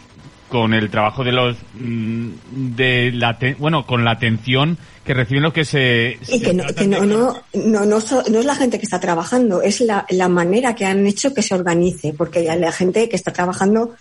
con 0.52 0.75
el 0.75 0.90
trabajo 0.90 1.25
de 1.25 1.32
los 1.32 1.56
mm, 1.80 2.28
de 2.76 3.11
la 3.11 3.38
bueno 3.56 3.87
con 3.87 4.04
la 4.04 4.11
atención 4.11 4.76
que 5.02 5.14
reciben 5.14 5.44
los 5.44 5.54
que 5.54 5.64
se 5.64 6.18
y 6.28 6.42
que, 6.42 6.52
no, 6.52 6.64
no, 6.85 7.06
no, 7.06 7.87
no, 7.87 7.87
no, 7.87 8.38
es 8.38 8.44
la 8.44 8.54
gente 8.54 8.78
que 8.78 8.85
está 8.85 9.00
trabajando 9.00 9.62
es 9.62 9.80
la, 9.80 10.04
la 10.11 10.28
manera 10.28 10.75
que 10.75 10.85
han 10.85 11.06
hecho 11.06 11.32
que 11.32 11.40
se 11.40 11.54
organice 11.54 12.12
porque 12.12 12.42
la 12.42 12.71
gente 12.71 13.09
que 13.09 13.16
está 13.16 13.32
trabajando 13.32 13.94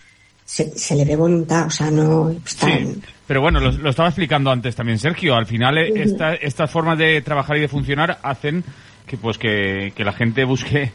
se, 0.44 0.78
se 0.78 0.94
le 0.98 1.06
ve 1.06 1.16
voluntad 1.16 1.68
o 1.68 1.70
sea 1.70 1.90
no 1.90 2.36
sí, 2.44 3.00
pero 3.26 3.40
bueno 3.40 3.62
lo, 3.62 3.90
estaba 3.90 4.10
explicando 4.10 4.52
antes 4.52 4.76
también 4.76 5.00
Sergio 5.00 5.36
al 5.36 5.46
final 5.46 5.78
eh, 5.78 6.06
estas 6.42 6.70
formas 6.70 6.98
de 6.98 7.22
trabajar 7.22 7.56
y 7.56 7.62
de 7.62 7.70
funcionar 7.70 8.20
hacen 8.24 8.66
que 9.08 9.16
pues 9.16 9.38
que, 9.38 9.94
que 9.96 10.04
la 10.04 10.12
gente 10.12 10.44
busque 10.44 10.92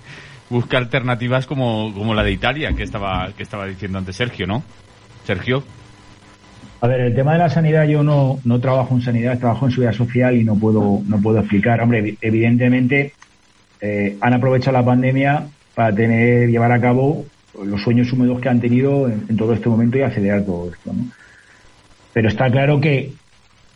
busque 0.50 0.76
alternativas 0.76 1.46
como, 1.46 1.94
como 1.94 2.12
la 2.12 2.22
de 2.22 2.32
Italia 2.32 2.74
que 2.76 2.82
estaba 2.82 3.32
que 3.34 3.42
estaba 3.42 3.64
diciendo 3.64 3.96
antes 3.96 4.16
Sergio, 4.16 4.46
¿no? 4.46 4.62
Sergio. 5.26 5.62
A 6.80 6.88
ver, 6.88 7.00
el 7.00 7.14
tema 7.14 7.32
de 7.32 7.38
la 7.38 7.48
sanidad, 7.48 7.84
yo 7.84 8.02
no, 8.02 8.38
no 8.44 8.60
trabajo 8.60 8.94
en 8.94 9.00
sanidad, 9.00 9.38
trabajo 9.38 9.66
en 9.66 9.72
seguridad 9.72 9.94
social 9.94 10.36
y 10.36 10.44
no 10.44 10.56
puedo, 10.56 11.00
no 11.06 11.20
puedo 11.20 11.38
explicar. 11.40 11.80
Hombre, 11.80 12.16
evidentemente 12.20 13.12
eh, 13.80 14.16
han 14.20 14.34
aprovechado 14.34 14.76
la 14.76 14.84
pandemia 14.84 15.46
para 15.74 15.94
tener, 15.94 16.48
llevar 16.48 16.72
a 16.72 16.80
cabo 16.80 17.24
los 17.64 17.82
sueños 17.82 18.12
húmedos 18.12 18.40
que 18.40 18.48
han 18.48 18.60
tenido 18.60 19.08
en, 19.08 19.36
todo 19.36 19.54
este 19.54 19.68
momento 19.68 19.98
y 19.98 20.02
acelerar 20.02 20.44
todo 20.44 20.70
esto. 20.70 20.92
¿no? 20.92 21.06
Pero 22.12 22.28
está 22.28 22.50
claro 22.50 22.80
que 22.80 23.12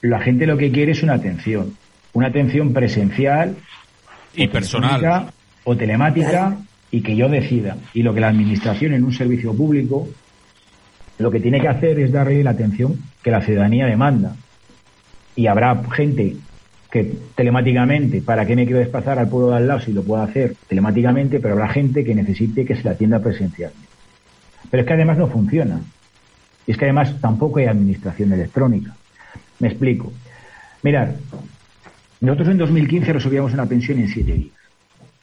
la 0.03 0.21
gente 0.21 0.47
lo 0.47 0.57
que 0.57 0.71
quiere 0.71 0.93
es 0.93 1.03
una 1.03 1.15
atención, 1.15 1.75
una 2.13 2.29
atención 2.29 2.73
presencial 2.73 3.57
y 4.35 4.49
personal 4.49 5.33
o 5.65 5.77
telemática 5.77 6.57
y 6.91 7.03
que 7.03 7.17
yo 7.17 7.29
decida. 7.29 7.77
Y 7.95 8.03
lo 8.03 8.13
que 8.15 8.21
la 8.21 8.29
administración 8.29 8.93
en 8.93 9.05
un 9.05 9.13
servicio 9.13 9.55
público 9.55 10.09
lo 11.21 11.31
que 11.31 11.41
tiene 11.41 11.61
que 11.61 11.69
hacer 11.69 11.99
es 12.01 12.13
darle 12.13 12.43
la 12.43 12.51
atención 12.51 12.99
que 13.23 13.31
la 13.31 13.43
ciudadanía 13.43 13.87
demanda. 13.87 14.35
Y 15.37 15.47
habrá 15.47 15.81
gente 15.93 16.37
que 16.91 17.15
telemáticamente, 17.35 18.23
¿para 18.23 18.47
qué 18.47 18.57
me 18.57 18.65
quiero 18.65 18.81
desplazar 18.81 19.19
al 19.19 19.29
pueblo 19.29 19.51
de 19.51 19.57
al 19.59 19.69
lado 19.69 19.81
si 19.81 19.93
lo 19.93 20.03
puedo 20.03 20.23
hacer 20.23 20.57
telemáticamente? 20.67 21.39
Pero 21.39 21.55
habrá 21.55 21.69
gente 21.69 22.05
que 22.05 22.15
necesite 22.15 22.65
que 22.65 22.75
se 22.75 22.85
la 22.85 22.93
atienda 22.93 23.21
presencialmente. 23.21 23.87
Pero 24.71 24.81
es 24.81 24.87
que 24.87 24.95
además 24.95 25.19
no 25.19 25.27
funciona. 25.29 25.81
Y 26.67 26.71
es 26.73 26.79
que 26.79 26.87
además 26.87 27.15
tampoco 27.21 27.59
hay 27.59 27.67
administración 27.67 28.33
electrónica. 28.33 28.97
Me 29.59 29.69
explico. 29.69 30.13
Mirad, 30.83 31.11
nosotros 32.21 32.49
en 32.49 32.59
2015 32.59 33.13
resolvíamos 33.13 33.53
una 33.53 33.67
pensión 33.67 33.99
en 33.99 34.09
siete 34.09 34.33
días. 34.33 34.60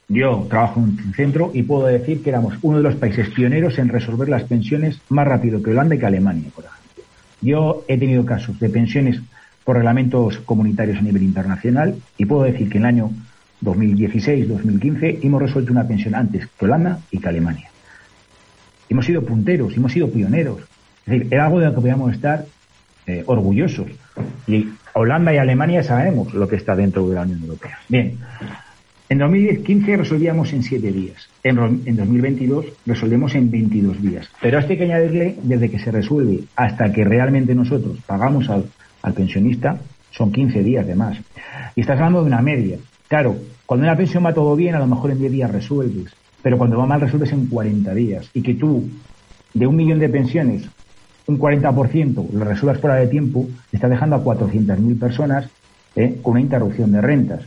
Yo 0.09 0.47
trabajo 0.49 0.79
en 0.79 0.85
un 0.85 1.13
centro 1.13 1.51
y 1.53 1.63
puedo 1.63 1.87
decir 1.87 2.23
que 2.23 2.29
éramos 2.29 2.55
uno 2.61 2.77
de 2.77 2.83
los 2.83 2.95
países 2.95 3.29
pioneros 3.29 3.77
en 3.77 3.89
resolver 3.89 4.29
las 4.29 4.43
pensiones 4.43 5.01
más 5.09 5.27
rápido 5.27 5.61
que 5.61 5.71
Holanda 5.71 5.95
y 5.95 5.99
que 5.99 6.05
Alemania, 6.05 6.49
por 6.55 6.63
ejemplo. 6.63 7.03
Yo 7.41 7.83
he 7.89 7.97
tenido 7.97 8.25
casos 8.25 8.57
de 8.59 8.69
pensiones 8.69 9.21
por 9.65 9.75
reglamentos 9.75 10.37
comunitarios 10.39 10.99
a 10.99 11.01
nivel 11.01 11.23
internacional 11.23 11.95
y 12.17 12.25
puedo 12.25 12.43
decir 12.43 12.69
que 12.69 12.77
en 12.77 12.85
el 12.85 12.89
año 12.89 13.11
2016-2015 13.63 15.19
hemos 15.23 15.41
resuelto 15.41 15.73
una 15.73 15.85
pensión 15.85 16.15
antes 16.15 16.47
que 16.47 16.65
Holanda 16.65 16.99
y 17.11 17.19
que 17.19 17.27
Alemania. 17.27 17.69
Hemos 18.87 19.05
sido 19.05 19.23
punteros, 19.23 19.75
hemos 19.75 19.91
sido 19.91 20.09
pioneros. 20.09 20.61
Es 21.05 21.13
decir, 21.13 21.27
era 21.31 21.47
algo 21.47 21.59
de 21.59 21.65
lo 21.65 21.75
que 21.75 21.81
podíamos 21.81 22.13
estar 22.13 22.45
eh, 23.07 23.23
orgullosos. 23.25 23.87
Y 24.47 24.69
Holanda 24.93 25.33
y 25.33 25.37
Alemania 25.37 25.83
sabemos 25.83 26.33
lo 26.33 26.47
que 26.47 26.55
está 26.55 26.77
dentro 26.77 27.07
de 27.09 27.15
la 27.15 27.23
Unión 27.23 27.41
Europea. 27.41 27.79
Bien, 27.89 28.17
en 29.09 29.19
2015 29.19 29.97
resolvíamos 29.97 30.51
en 30.51 30.63
7 30.63 30.91
días. 30.91 31.29
En, 31.43 31.55
2022 31.55 32.65
resolvemos 32.85 33.35
en 33.35 33.49
22 33.49 34.01
días. 34.01 34.29
Pero 34.41 34.59
esto 34.59 34.73
hay 34.73 34.77
que 34.77 34.83
añadirle, 34.83 35.35
desde 35.43 35.69
que 35.69 35.79
se 35.79 35.91
resuelve 35.91 36.41
hasta 36.55 36.91
que 36.91 37.05
realmente 37.05 37.55
nosotros 37.55 37.97
pagamos 38.05 38.49
al, 38.49 38.65
pensionista, 39.15 39.79
son 40.11 40.33
15 40.33 40.61
días 40.63 40.85
de 40.85 40.95
más. 40.95 41.17
Y 41.75 41.81
estás 41.81 41.97
hablando 41.97 42.21
de 42.21 42.27
una 42.27 42.41
media. 42.41 42.77
Claro, 43.07 43.37
cuando 43.65 43.85
en 43.85 43.91
la 43.91 43.97
pensión 43.97 44.25
va 44.25 44.33
todo 44.33 44.53
bien, 44.57 44.75
a 44.75 44.79
lo 44.79 44.87
mejor 44.87 45.11
en 45.11 45.19
10 45.19 45.31
días 45.31 45.51
resuelves. 45.51 46.13
Pero 46.41 46.57
cuando 46.57 46.77
va 46.77 46.85
mal, 46.85 46.99
resuelves 46.99 47.31
en 47.31 47.47
40 47.47 47.93
días. 47.93 48.29
Y 48.33 48.41
que 48.41 48.55
tú, 48.55 48.89
de 49.53 49.65
un 49.65 49.75
millón 49.77 49.99
de 49.99 50.09
pensiones, 50.09 50.67
un 51.27 51.39
40% 51.39 52.31
lo 52.31 52.45
resuelvas 52.45 52.81
fuera 52.81 52.97
de 52.97 53.07
tiempo, 53.07 53.47
estás 53.71 53.89
dejando 53.89 54.17
a 54.17 54.23
400.000 54.23 54.99
personas 54.99 55.49
eh, 55.95 56.19
con 56.21 56.31
una 56.31 56.41
interrupción 56.41 56.91
de 56.91 57.01
rentas. 57.01 57.41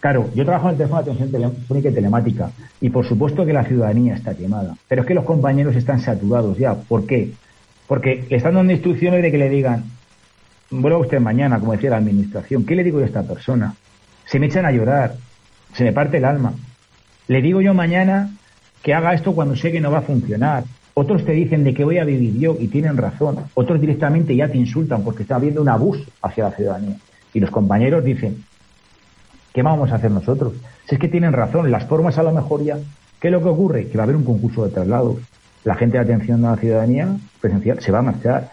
Claro, 0.00 0.30
yo 0.34 0.46
trabajo 0.46 0.68
en 0.68 0.72
el 0.72 0.76
teléfono 0.78 1.02
de 1.02 1.10
atención 1.10 1.30
telefónica 1.30 1.88
y 1.90 1.92
telemática 1.92 2.50
y 2.80 2.88
por 2.88 3.06
supuesto 3.06 3.44
que 3.44 3.52
la 3.52 3.64
ciudadanía 3.64 4.14
está 4.14 4.34
quemada, 4.34 4.74
pero 4.88 5.02
es 5.02 5.06
que 5.06 5.12
los 5.12 5.24
compañeros 5.24 5.76
están 5.76 6.00
saturados 6.00 6.56
ya. 6.56 6.74
¿Por 6.74 7.06
qué? 7.06 7.32
Porque 7.86 8.24
están 8.30 8.54
dando 8.54 8.72
instrucciones 8.72 9.22
de 9.22 9.30
que 9.30 9.36
le 9.36 9.50
digan, 9.50 9.84
vuelva 10.70 10.98
usted 10.98 11.20
mañana, 11.20 11.60
como 11.60 11.72
decía 11.72 11.90
la 11.90 11.98
administración, 11.98 12.64
¿qué 12.64 12.76
le 12.76 12.84
digo 12.84 12.98
yo 12.98 13.04
a 13.04 13.08
esta 13.08 13.24
persona? 13.24 13.74
Se 14.24 14.38
me 14.38 14.46
echan 14.46 14.64
a 14.64 14.72
llorar, 14.72 15.16
se 15.74 15.84
me 15.84 15.92
parte 15.92 16.16
el 16.16 16.24
alma. 16.24 16.54
Le 17.28 17.42
digo 17.42 17.60
yo 17.60 17.74
mañana 17.74 18.30
que 18.82 18.94
haga 18.94 19.12
esto 19.12 19.34
cuando 19.34 19.54
sé 19.54 19.70
que 19.70 19.80
no 19.80 19.90
va 19.90 19.98
a 19.98 20.02
funcionar. 20.02 20.64
Otros 20.94 21.26
te 21.26 21.32
dicen 21.32 21.62
de 21.62 21.74
que 21.74 21.84
voy 21.84 21.98
a 21.98 22.04
vivir 22.04 22.38
yo 22.38 22.56
y 22.58 22.68
tienen 22.68 22.96
razón. 22.96 23.36
Otros 23.52 23.78
directamente 23.80 24.34
ya 24.34 24.48
te 24.48 24.56
insultan 24.56 25.04
porque 25.04 25.22
está 25.22 25.36
habiendo 25.36 25.60
un 25.60 25.68
abuso 25.68 26.04
hacia 26.22 26.44
la 26.44 26.52
ciudadanía. 26.52 26.96
Y 27.34 27.40
los 27.40 27.50
compañeros 27.50 28.02
dicen, 28.02 28.44
¿Qué 29.52 29.62
vamos 29.62 29.90
a 29.90 29.96
hacer 29.96 30.10
nosotros? 30.10 30.54
Si 30.86 30.94
es 30.94 31.00
que 31.00 31.08
tienen 31.08 31.32
razón, 31.32 31.70
las 31.70 31.84
formas 31.86 32.18
a 32.18 32.22
lo 32.22 32.32
mejor 32.32 32.62
ya. 32.62 32.78
¿Qué 33.20 33.28
es 33.28 33.32
lo 33.32 33.42
que 33.42 33.48
ocurre? 33.48 33.88
Que 33.88 33.98
va 33.98 34.02
a 34.02 34.04
haber 34.04 34.16
un 34.16 34.24
concurso 34.24 34.64
de 34.64 34.70
traslados. 34.70 35.18
La 35.64 35.74
gente 35.74 35.98
de 35.98 36.04
atención 36.04 36.44
a 36.44 36.52
la 36.52 36.56
ciudadanía 36.56 37.16
presencial 37.40 37.80
se 37.80 37.92
va 37.92 37.98
a 37.98 38.02
marchar. 38.02 38.50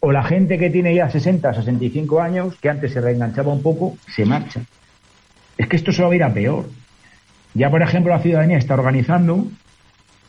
O 0.00 0.10
la 0.10 0.24
gente 0.24 0.58
que 0.58 0.68
tiene 0.70 0.94
ya 0.94 1.08
60, 1.08 1.54
65 1.54 2.20
años, 2.20 2.56
que 2.60 2.68
antes 2.68 2.92
se 2.92 3.00
reenganchaba 3.00 3.52
un 3.52 3.62
poco, 3.62 3.96
se 4.08 4.24
marcha. 4.24 4.60
Es 5.56 5.68
que 5.68 5.76
esto 5.76 5.92
se 5.92 6.02
va 6.02 6.10
a 6.10 6.14
ir 6.14 6.24
a 6.24 6.34
peor. 6.34 6.66
Ya, 7.54 7.70
por 7.70 7.82
ejemplo, 7.82 8.12
la 8.12 8.20
ciudadanía 8.20 8.58
está 8.58 8.74
organizando 8.74 9.46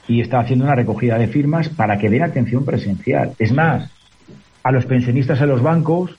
y 0.07 0.21
está 0.21 0.39
haciendo 0.39 0.65
una 0.65 0.75
recogida 0.75 1.17
de 1.17 1.27
firmas 1.27 1.69
para 1.69 1.97
que 1.97 2.09
den 2.09 2.23
atención 2.23 2.65
presencial. 2.65 3.33
Es 3.39 3.51
más, 3.51 3.89
a 4.61 4.71
los 4.71 4.85
pensionistas 4.85 5.41
en 5.41 5.49
los 5.49 5.61
bancos 5.61 6.17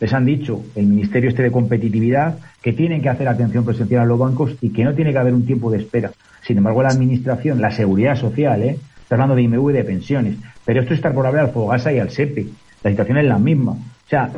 les 0.00 0.12
han 0.12 0.24
dicho 0.24 0.62
el 0.74 0.86
Ministerio 0.86 1.28
este 1.28 1.42
de 1.42 1.50
Competitividad 1.50 2.38
que 2.62 2.72
tienen 2.72 3.02
que 3.02 3.08
hacer 3.08 3.28
atención 3.28 3.64
presencial 3.64 4.02
a 4.02 4.06
los 4.06 4.18
bancos 4.18 4.56
y 4.60 4.70
que 4.70 4.84
no 4.84 4.94
tiene 4.94 5.12
que 5.12 5.18
haber 5.18 5.34
un 5.34 5.44
tiempo 5.44 5.70
de 5.70 5.78
espera. 5.78 6.12
Sin 6.42 6.58
embargo, 6.58 6.82
la 6.82 6.90
Administración, 6.90 7.60
la 7.60 7.70
Seguridad 7.70 8.16
Social, 8.16 8.62
¿eh? 8.62 8.78
está 9.02 9.16
hablando 9.16 9.34
de 9.34 9.42
IMV 9.42 9.70
y 9.70 9.72
de 9.72 9.84
pensiones, 9.84 10.36
pero 10.64 10.82
esto 10.82 10.94
está 10.94 11.12
por 11.12 11.26
hablar 11.26 11.46
al 11.46 11.52
Fogasa 11.52 11.92
y 11.92 11.98
al 11.98 12.10
SEPE. 12.10 12.46
La 12.82 12.90
situación 12.90 13.18
es 13.18 13.26
la 13.26 13.38
misma. 13.38 13.72
O 13.72 14.08
sea, 14.08 14.30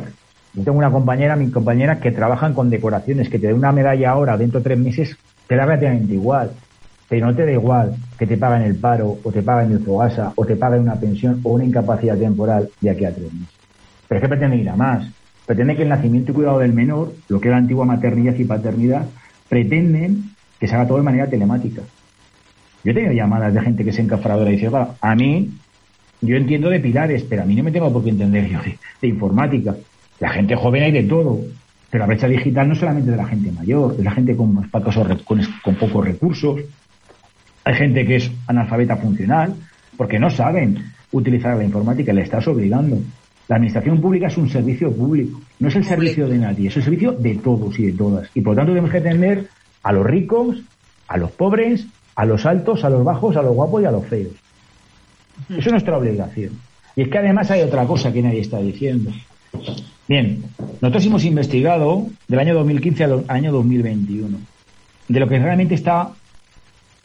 yo 0.55 0.65
tengo 0.65 0.79
una 0.79 0.91
compañera, 0.91 1.37
mi 1.37 1.51
compañera, 1.51 2.01
que 2.01 2.11
trabajan 2.11 2.55
con 2.55 2.71
decoraciones, 2.71 3.29
que 3.29 3.39
te 3.39 3.49
dé 3.49 3.55
una 3.55 3.73
medalla 3.73 4.11
ahora, 4.11 4.37
dentro 4.37 4.61
de 4.61 4.65
tres 4.65 4.79
meses, 4.79 5.17
te 5.47 5.57
da 5.57 5.67
relativamente 5.67 6.15
igual. 6.15 6.53
Pero 7.09 7.27
no 7.27 7.35
te 7.35 7.45
da 7.45 7.53
igual 7.53 7.97
que 8.19 8.27
te 8.27 8.37
paguen 8.37 8.63
el 8.63 8.77
paro, 8.77 9.19
o 9.23 9.33
te 9.33 9.43
paguen 9.43 9.73
el 9.73 9.81
Fogasa, 9.81 10.33
o 10.37 10.47
te 10.47 10.57
paguen 10.57 10.83
una 10.83 10.95
pensión 10.95 11.41
o 11.43 11.51
una 11.51 11.65
incapacidad 11.65 12.17
temporal 12.17 12.71
de 12.81 12.91
aquí 12.91 13.05
a 13.05 13.15
tres 13.15 13.33
meses. 13.33 13.49
Pero 14.09 14.19
es 14.19 14.23
que 14.23 14.29
pretende 14.29 14.57
ir 14.57 14.71
a 14.71 14.77
más 14.77 15.07
pretende 15.51 15.75
que 15.75 15.83
el 15.83 15.89
nacimiento 15.89 16.31
y 16.31 16.35
cuidado 16.37 16.61
del 16.61 16.73
menor, 16.73 17.13
lo 17.29 17.41
que 17.41 17.49
era 17.49 17.57
la 17.57 17.63
antigua 17.63 17.85
maternidad 17.85 18.37
y 18.37 18.45
paternidad, 18.45 19.05
pretenden 19.49 20.31
que 20.61 20.69
se 20.69 20.77
haga 20.77 20.87
todo 20.87 20.99
de 20.99 21.03
manera 21.03 21.29
telemática. 21.29 21.83
Yo 22.85 22.93
he 22.93 22.95
tenido 22.95 23.13
llamadas 23.15 23.53
de 23.53 23.61
gente 23.61 23.83
que 23.83 23.91
es 23.91 23.99
encafradora 23.99 24.49
y 24.49 24.55
dice, 24.55 24.71
a 25.01 25.15
mí, 25.17 25.51
yo 26.21 26.37
entiendo 26.37 26.71
de 26.71 26.79
pilares, 26.79 27.25
pero 27.25 27.43
a 27.43 27.47
mí 27.47 27.57
no 27.57 27.65
me 27.65 27.73
tengo 27.73 27.93
por 27.93 28.05
qué 28.05 28.11
entender 28.11 28.49
yo 28.49 28.61
de, 29.01 29.09
informática. 29.09 29.75
La 30.21 30.29
gente 30.29 30.55
joven 30.55 30.85
hay 30.85 30.93
de 30.93 31.03
todo, 31.03 31.41
pero 31.91 32.05
la 32.05 32.07
brecha 32.07 32.29
digital 32.29 32.69
no 32.69 32.77
solamente 32.77 33.11
de 33.11 33.17
la 33.17 33.27
gente 33.27 33.51
mayor, 33.51 33.97
es 33.99 34.05
la 34.05 34.13
gente 34.13 34.37
con, 34.37 34.55
con, 34.55 35.41
con 35.65 35.75
pocos 35.75 36.05
recursos. 36.05 36.61
Hay 37.65 37.75
gente 37.75 38.07
que 38.07 38.15
es 38.15 38.31
analfabeta 38.47 38.99
funcional, 38.99 39.53
porque 39.97 40.21
no 40.21 40.31
saben 40.31 40.93
utilizar 41.11 41.57
la 41.57 41.65
informática, 41.65 42.13
le 42.13 42.23
estás 42.23 42.47
obligando. 42.47 43.01
La 43.51 43.57
administración 43.57 44.01
pública 44.01 44.29
es 44.29 44.37
un 44.37 44.49
servicio 44.49 44.95
público, 44.95 45.41
no 45.59 45.67
es 45.67 45.75
el 45.75 45.85
servicio 45.85 46.29
de 46.29 46.39
nadie, 46.39 46.69
es 46.69 46.77
el 46.77 46.85
servicio 46.85 47.11
de 47.11 47.35
todos 47.35 47.77
y 47.81 47.87
de 47.87 47.93
todas. 47.95 48.31
Y 48.33 48.43
por 48.43 48.53
lo 48.53 48.59
tanto 48.59 48.71
tenemos 48.71 48.93
que 48.93 48.99
atender 48.99 49.49
a 49.83 49.93
los 49.93 50.07
ricos, 50.07 50.63
a 51.09 51.17
los 51.17 51.33
pobres, 51.33 51.85
a 52.15 52.25
los 52.27 52.47
altos, 52.47 52.85
a 52.85 52.91
los 52.91 53.03
bajos, 53.03 53.37
a 53.37 53.43
los 53.43 53.53
guapos 53.53 53.83
y 53.83 53.87
a 53.87 53.91
los 53.91 54.07
feos. 54.07 54.35
Eso 55.49 55.59
es 55.59 55.73
nuestra 55.73 55.99
obligación. 55.99 56.53
Y 56.95 57.03
es 57.03 57.09
que 57.09 57.19
además 57.19 57.51
hay 57.51 57.63
otra 57.63 57.85
cosa 57.87 58.13
que 58.13 58.23
nadie 58.23 58.39
está 58.39 58.61
diciendo. 58.61 59.11
Bien, 60.07 60.45
nosotros 60.81 61.07
hemos 61.07 61.25
investigado 61.25 62.07
del 62.29 62.39
año 62.39 62.55
2015 62.55 63.03
al 63.03 63.25
año 63.27 63.51
2021 63.51 64.39
de 65.09 65.19
lo 65.19 65.27
que 65.27 65.41
realmente 65.41 65.75
está 65.75 66.13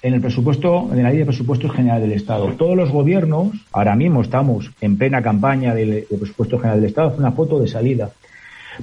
en 0.01 0.13
el 0.13 0.21
presupuesto, 0.21 0.89
en 0.91 1.03
la 1.03 1.09
ley 1.09 1.19
de 1.19 1.25
presupuestos 1.25 1.71
general 1.71 2.01
del 2.01 2.11
Estado. 2.11 2.47
Todos 2.57 2.75
los 2.75 2.91
gobiernos, 2.91 3.49
ahora 3.71 3.95
mismo 3.95 4.21
estamos 4.21 4.71
en 4.81 4.97
plena 4.97 5.21
campaña 5.21 5.73
del, 5.73 6.05
presupuesto 6.07 6.57
general 6.57 6.79
del 6.81 6.89
Estado, 6.89 7.11
es 7.13 7.19
una 7.19 7.31
foto 7.31 7.59
de 7.59 7.67
salida. 7.67 8.11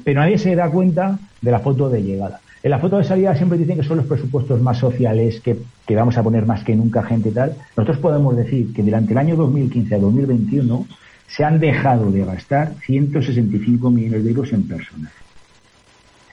Pero 0.04 0.20
nadie 0.20 0.38
se 0.38 0.54
da 0.56 0.70
cuenta 0.70 1.18
de 1.40 1.50
la 1.50 1.60
foto 1.60 1.88
de 1.90 2.02
llegada. 2.02 2.40
En 2.62 2.70
la 2.70 2.78
foto 2.78 2.98
de 2.98 3.04
salida 3.04 3.34
siempre 3.34 3.58
dicen 3.58 3.76
que 3.76 3.82
son 3.82 3.98
los 3.98 4.06
presupuestos 4.06 4.60
más 4.60 4.78
sociales, 4.78 5.40
que, 5.40 5.58
que 5.86 5.94
vamos 5.94 6.16
a 6.16 6.22
poner 6.22 6.46
más 6.46 6.64
que 6.64 6.74
nunca 6.74 7.02
gente 7.02 7.28
y 7.28 7.32
tal. 7.32 7.56
Nosotros 7.76 7.98
podemos 7.98 8.36
decir 8.36 8.72
que 8.72 8.82
durante 8.82 9.12
el 9.12 9.18
año 9.18 9.36
2015 9.36 9.94
a 9.94 9.98
2021 9.98 10.86
se 11.26 11.44
han 11.44 11.58
dejado 11.58 12.10
de 12.10 12.24
gastar 12.24 12.74
165 12.86 13.90
millones 13.90 14.24
de 14.24 14.30
euros 14.30 14.52
en 14.52 14.66
personas. 14.68 15.12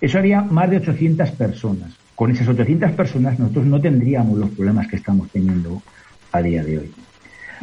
Eso 0.01 0.17
haría 0.17 0.41
más 0.41 0.69
de 0.69 0.77
800 0.77 1.31
personas 1.31 1.98
con 2.19 2.31
esas 2.31 2.49
800 2.49 2.91
personas 2.91 3.39
nosotros 3.39 3.65
no 3.65 3.79
tendríamos 3.79 4.38
los 4.38 4.49
problemas 4.49 4.88
que 4.89 4.97
estamos 4.97 5.29
teniendo 5.29 5.81
a 6.33 6.41
día 6.41 6.61
de 6.65 6.79
hoy. 6.79 6.91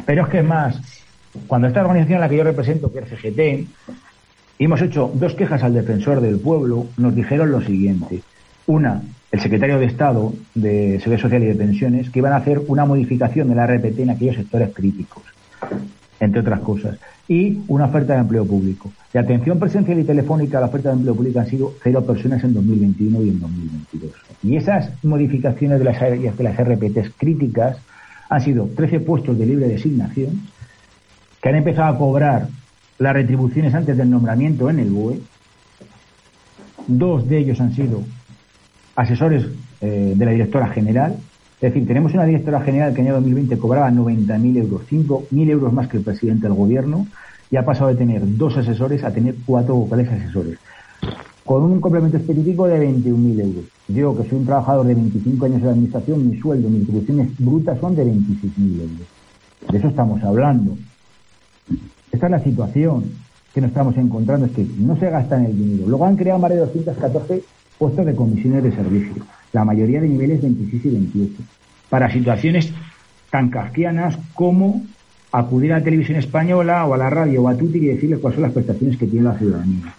Pero 0.03 0.23
es 0.23 0.29
que 0.29 0.41
más, 0.41 0.81
cuando 1.45 1.67
esta 1.67 1.81
organización 1.81 2.17
a 2.17 2.21
la 2.21 2.29
que 2.29 2.37
yo 2.37 2.43
represento, 2.43 2.91
que 2.91 2.97
es 2.97 3.05
CGT, 3.07 3.69
hemos 4.57 4.81
hecho 4.81 5.11
dos 5.13 5.35
quejas 5.35 5.61
al 5.61 5.75
defensor 5.75 6.21
del 6.21 6.39
pueblo, 6.39 6.87
nos 6.97 7.13
dijeron 7.13 7.51
lo 7.51 7.61
siguiente. 7.61 8.23
Una, 8.65 9.03
el 9.31 9.39
secretario 9.39 9.77
de 9.77 9.85
Estado 9.85 10.33
de 10.55 10.97
Seguridad 11.01 11.21
Social 11.21 11.43
y 11.43 11.47
de 11.49 11.55
Pensiones 11.55 12.09
que 12.09 12.17
iban 12.17 12.33
a 12.33 12.37
hacer 12.37 12.59
una 12.67 12.85
modificación 12.85 13.49
de 13.49 13.55
la 13.55 13.67
RPT 13.67 13.99
en 13.99 14.09
aquellos 14.09 14.37
sectores 14.37 14.71
críticos, 14.73 15.21
entre 16.19 16.41
otras 16.41 16.61
cosas, 16.61 16.97
y 17.27 17.59
una 17.67 17.85
oferta 17.85 18.13
de 18.13 18.19
empleo 18.19 18.45
público. 18.45 18.91
De 19.13 19.19
atención 19.19 19.59
presencial 19.59 19.99
y 19.99 20.03
telefónica, 20.03 20.59
la 20.59 20.67
oferta 20.67 20.89
de 20.89 20.95
empleo 20.95 21.15
público 21.15 21.39
han 21.39 21.47
sido 21.47 21.73
cero 21.83 22.05
personas 22.05 22.43
en 22.43 22.53
2021 22.53 23.21
y 23.23 23.29
en 23.29 23.39
2022. 23.39 24.11
Y 24.43 24.55
esas 24.55 24.91
modificaciones 25.03 25.79
de 25.79 25.85
las, 25.85 25.99
de 25.99 26.43
las 26.43 26.57
RPTs 26.57 27.13
críticas 27.17 27.77
han 28.29 28.41
sido 28.41 28.69
13 28.75 29.01
puestos 29.01 29.37
de 29.37 29.45
libre 29.45 29.67
designación 29.67 30.41
que 31.41 31.49
han 31.49 31.55
empezado 31.55 31.93
a 31.93 31.97
cobrar 31.97 32.47
las 32.99 33.13
retribuciones 33.13 33.73
antes 33.73 33.95
del 33.97 34.09
nombramiento 34.09 34.69
en 34.69 34.79
el 34.79 34.89
BUE. 34.89 35.21
Dos 36.87 37.27
de 37.27 37.37
ellos 37.37 37.61
han 37.61 37.73
sido 37.73 38.03
asesores 38.95 39.45
eh, 39.81 40.13
de 40.15 40.25
la 40.25 40.31
directora 40.31 40.69
general. 40.69 41.17
Es 41.59 41.73
decir, 41.73 41.87
tenemos 41.87 42.13
una 42.13 42.25
directora 42.25 42.61
general 42.61 42.93
que 42.93 43.01
en 43.01 43.07
el 43.07 43.13
año 43.13 43.21
2020 43.21 43.57
cobraba 43.57 43.89
90.000 43.89 44.57
euros, 44.57 44.81
5.000 44.87 45.49
euros 45.49 45.73
más 45.73 45.87
que 45.87 45.97
el 45.97 46.03
presidente 46.03 46.47
del 46.47 46.55
gobierno, 46.55 47.07
y 47.49 47.55
ha 47.55 47.65
pasado 47.65 47.89
de 47.89 47.95
tener 47.95 48.21
dos 48.37 48.55
asesores 48.57 49.03
a 49.03 49.11
tener 49.11 49.33
cuatro 49.43 49.73
vocales 49.73 50.07
asesores, 50.07 50.59
con 51.43 51.63
un 51.63 51.81
complemento 51.81 52.17
específico 52.17 52.67
de 52.67 52.87
21.000 52.87 53.41
euros. 53.41 53.65
Yo, 53.87 54.15
que 54.15 54.29
soy 54.29 54.37
un 54.37 54.45
trabajador 54.45 54.85
de 54.85 54.93
25 54.93 55.45
años 55.45 55.61
la 55.63 55.71
administración, 55.71 56.29
mi 56.29 56.37
sueldo, 56.39 56.69
mis 56.69 56.81
retribuciones 56.81 57.29
brutas 57.39 57.79
son 57.79 57.95
de 57.95 58.05
26.000 58.05 58.81
euros. 58.81 59.07
De 59.71 59.77
eso 59.79 59.87
estamos 59.87 60.23
hablando. 60.23 60.77
Esta 62.11 62.27
es 62.27 62.31
la 62.31 62.43
situación 62.43 63.05
que 63.53 63.61
nos 63.61 63.69
estamos 63.69 63.97
encontrando, 63.97 64.45
es 64.45 64.51
que 64.51 64.67
no 64.77 64.95
se 64.97 65.09
gasta 65.09 65.39
en 65.39 65.45
el 65.45 65.57
dinero. 65.57 65.87
Luego 65.87 66.05
han 66.05 66.17
creado 66.17 66.39
más 66.39 66.51
de 66.51 66.57
214 66.57 67.41
puestos 67.79 68.05
de 68.05 68.15
comisiones 68.15 68.63
de 68.63 68.71
servicio, 68.73 69.23
la 69.57 69.65
mayoría 69.65 69.99
de 69.99 70.07
niveles 70.07 70.39
26 70.39 70.85
y 70.85 70.89
28, 70.89 71.33
para 71.89 72.11
situaciones 72.11 72.71
tan 73.31 73.49
kafkianas 73.49 74.15
como 74.35 74.83
acudir 75.31 75.73
a 75.73 75.79
la 75.79 75.83
televisión 75.83 76.19
española 76.19 76.85
o 76.85 76.93
a 76.93 76.97
la 76.97 77.09
radio 77.09 77.41
o 77.41 77.49
a 77.49 77.57
Tuti 77.57 77.79
y 77.79 77.87
decirles 77.87 78.19
cuáles 78.19 78.35
son 78.35 78.43
las 78.43 78.53
prestaciones 78.53 78.97
que 78.97 79.07
tiene 79.07 79.25
la 79.25 79.37
ciudadanía. 79.37 79.93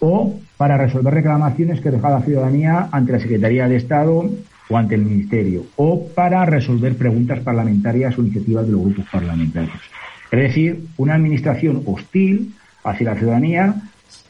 O 0.00 0.34
para 0.56 0.78
resolver 0.78 1.12
reclamaciones 1.12 1.80
que 1.82 1.90
deja 1.90 2.08
la 2.08 2.22
ciudadanía 2.22 2.88
ante 2.90 3.12
la 3.12 3.20
Secretaría 3.20 3.68
de 3.68 3.76
Estado 3.76 4.30
o 4.70 4.76
ante 4.78 4.94
el 4.94 5.02
Ministerio. 5.02 5.66
O 5.76 6.06
para 6.08 6.46
resolver 6.46 6.96
preguntas 6.96 7.40
parlamentarias 7.40 8.18
o 8.18 8.22
iniciativas 8.22 8.66
de 8.66 8.72
los 8.72 8.80
grupos 8.80 9.04
parlamentarios. 9.12 9.78
Es 10.30 10.40
decir, 10.40 10.86
una 10.96 11.14
administración 11.14 11.82
hostil 11.84 12.54
hacia 12.82 13.10
la 13.10 13.18
ciudadanía 13.18 13.74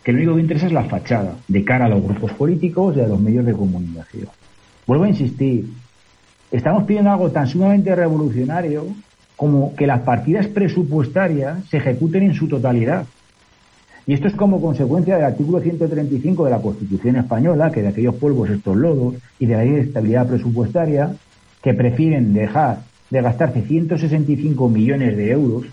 que 0.02 0.12
lo 0.12 0.18
único 0.18 0.34
que 0.34 0.40
interesa 0.40 0.66
es 0.66 0.72
la 0.72 0.84
fachada 0.84 1.36
de 1.46 1.64
cara 1.64 1.84
a 1.84 1.88
los 1.88 2.02
grupos 2.02 2.32
políticos 2.32 2.96
y 2.96 3.00
a 3.00 3.06
los 3.06 3.20
medios 3.20 3.46
de 3.46 3.52
comunicación. 3.52 4.28
Vuelvo 4.86 5.04
a 5.04 5.08
insistir, 5.08 5.66
estamos 6.50 6.84
pidiendo 6.84 7.10
algo 7.10 7.30
tan 7.30 7.46
sumamente 7.46 7.94
revolucionario 7.94 8.86
como 9.36 9.74
que 9.76 9.86
las 9.86 10.00
partidas 10.00 10.46
presupuestarias 10.48 11.64
se 11.68 11.78
ejecuten 11.78 12.24
en 12.24 12.34
su 12.34 12.48
totalidad. 12.48 13.06
Y 14.06 14.14
esto 14.14 14.26
es 14.26 14.34
como 14.34 14.60
consecuencia 14.60 15.16
del 15.16 15.24
artículo 15.24 15.60
135 15.60 16.44
de 16.44 16.50
la 16.50 16.60
Constitución 16.60 17.16
española, 17.16 17.70
que 17.70 17.82
de 17.82 17.88
aquellos 17.88 18.16
polvos 18.16 18.50
estos 18.50 18.76
lodos, 18.76 19.14
y 19.38 19.46
de 19.46 19.54
la 19.54 19.62
ley 19.62 19.72
de 19.72 19.80
estabilidad 19.82 20.26
presupuestaria, 20.26 21.14
que 21.62 21.74
prefieren 21.74 22.34
dejar 22.34 22.80
de 23.10 23.22
gastarse 23.22 23.62
165 23.62 24.68
millones 24.68 25.16
de 25.16 25.30
euros, 25.30 25.66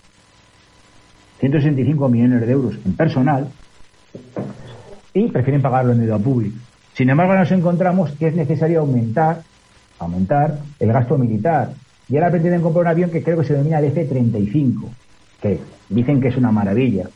165 1.39 2.09
millones 2.09 2.41
de 2.45 2.51
euros 2.51 2.75
en 2.85 2.93
personal, 2.93 3.47
y 5.13 5.27
prefieren 5.29 5.61
pagarlo 5.61 5.93
en 5.93 6.01
deuda 6.01 6.19
pública. 6.19 6.57
Sin 6.99 7.09
embargo, 7.09 7.33
nos 7.33 7.49
encontramos 7.53 8.11
que 8.19 8.27
es 8.27 8.35
necesario 8.35 8.81
aumentar, 8.81 9.41
aumentar 9.99 10.59
el 10.81 10.91
gasto 10.91 11.17
militar. 11.17 11.71
Y 12.09 12.17
ahora 12.17 12.29
pretenden 12.29 12.61
comprar 12.61 12.81
un 12.81 12.87
avión 12.89 13.09
que 13.09 13.23
creo 13.23 13.37
que 13.37 13.45
se 13.45 13.53
denomina 13.53 13.79
el 13.79 13.85
F-35, 13.85 14.81
que 15.41 15.61
dicen 15.87 16.19
que 16.19 16.27
es 16.27 16.35
una 16.35 16.51
maravilla. 16.51 17.07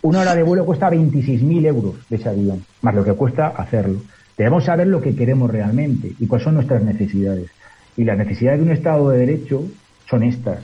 Una 0.00 0.20
hora 0.20 0.34
de 0.34 0.42
vuelo 0.42 0.64
cuesta 0.64 0.88
26.000 0.88 1.66
euros 1.66 1.96
de 2.08 2.16
ese 2.16 2.30
avión, 2.30 2.64
más 2.80 2.94
lo 2.94 3.04
que 3.04 3.12
cuesta 3.12 3.48
hacerlo. 3.48 4.00
Debemos 4.38 4.64
saber 4.64 4.86
lo 4.86 5.02
que 5.02 5.14
queremos 5.14 5.50
realmente 5.50 6.10
y 6.18 6.26
cuáles 6.26 6.44
son 6.44 6.54
nuestras 6.54 6.82
necesidades. 6.82 7.50
Y 7.98 8.04
las 8.04 8.16
necesidades 8.16 8.60
de 8.60 8.64
un 8.64 8.72
Estado 8.72 9.10
de 9.10 9.18
Derecho 9.18 9.62
son 10.08 10.22
estas. 10.22 10.60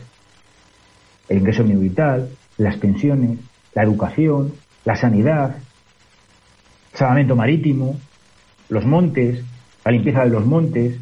El 1.28 1.36
ingreso 1.36 1.64
vital, 1.64 2.30
las 2.56 2.78
pensiones, 2.78 3.40
la 3.74 3.82
educación, 3.82 4.54
la 4.86 4.96
sanidad, 4.96 5.54
salvamento 6.94 7.36
marítimo, 7.36 7.98
los 8.74 8.84
montes, 8.84 9.42
la 9.84 9.92
limpieza 9.92 10.24
de 10.24 10.30
los 10.30 10.44
montes, 10.44 10.96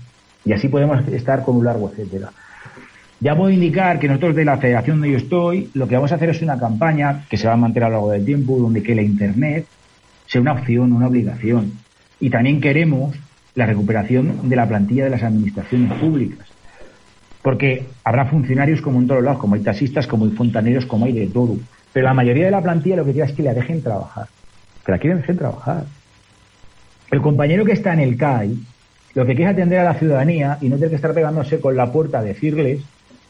y 0.45 0.53
así 0.53 0.69
podemos 0.69 1.07
estar 1.09 1.43
con 1.45 1.57
un 1.57 1.65
largo 1.65 1.91
etcétera. 1.91 2.31
Ya 3.21 3.37
puedo 3.37 3.51
indicar 3.51 4.01
que 4.01 4.09
nosotros 4.09 4.35
de 4.35 4.45
la 4.45 4.57
federación 4.57 4.97
donde 4.97 5.13
yo 5.13 5.19
estoy, 5.19 5.71
lo 5.75 5.87
que 5.87 5.95
vamos 5.95 6.11
a 6.11 6.17
hacer 6.17 6.31
es 6.31 6.43
una 6.43 6.59
campaña 6.59 7.25
que 7.31 7.37
se 7.37 7.47
va 7.47 7.55
a 7.55 7.57
mantener 7.57 7.85
a 7.85 7.89
lo 7.91 7.95
largo 7.95 8.11
del 8.11 8.25
tiempo, 8.25 8.59
donde 8.59 8.83
que 8.83 8.97
la 8.97 9.03
Internet 9.03 9.67
sea 10.27 10.41
una 10.41 10.53
opción, 10.53 10.93
una 10.93 11.07
obligación. 11.07 11.73
Y 12.19 12.31
también 12.31 12.61
queremos 12.61 13.17
la 13.55 13.67
recuperación 13.67 14.49
de 14.49 14.57
la 14.57 14.67
plantilla 14.67 15.05
de 15.05 15.11
las 15.11 15.23
administraciones 15.23 15.93
públicas. 16.01 16.49
Porque 17.43 17.87
habrá 18.03 18.27
funcionarios 18.27 18.81
como 18.81 18.99
en 18.99 19.07
todos 19.07 19.23
lados, 19.23 19.39
como 19.39 19.55
hay 19.55 19.63
taxistas, 19.63 20.07
como 20.07 20.25
hay 20.25 20.33
fontaneros, 20.33 20.87
como 20.87 21.05
hay 21.05 21.13
de 21.13 21.27
todo. 21.29 21.57
Pero 21.93 22.07
la 22.07 22.15
mayoría 22.15 22.47
de 22.47 22.51
la 22.51 22.63
plantilla 22.63 22.97
lo 22.97 23.05
que 23.05 23.13
quiere 23.13 23.31
es 23.31 23.37
que 23.37 23.43
la 23.43 23.55
dejen 23.55 23.83
trabajar. 23.83 24.27
Que 24.85 24.93
la 24.93 24.99
quieren 24.99 25.21
dejar 25.21 25.37
trabajar. 25.37 25.85
El 27.13 27.21
compañero 27.21 27.67
que 27.67 27.73
está 27.73 27.93
en 27.93 28.01
el 28.01 28.17
CAI 28.17 28.57
lo 29.15 29.27
que 29.27 29.35
quiere 29.35 29.51
es 29.51 29.55
atender 29.55 29.81
a 29.81 29.85
la 29.85 29.95
ciudadanía 29.95 30.57
y 30.63 30.71
no 30.71 30.77
tener 30.77 30.89
que 30.89 30.97
estar 30.97 31.13
pegándose 31.13 31.61
con 31.61 31.77
la 31.77 31.93
puerta 31.93 32.21
a 32.21 32.23
decirles 32.23 32.81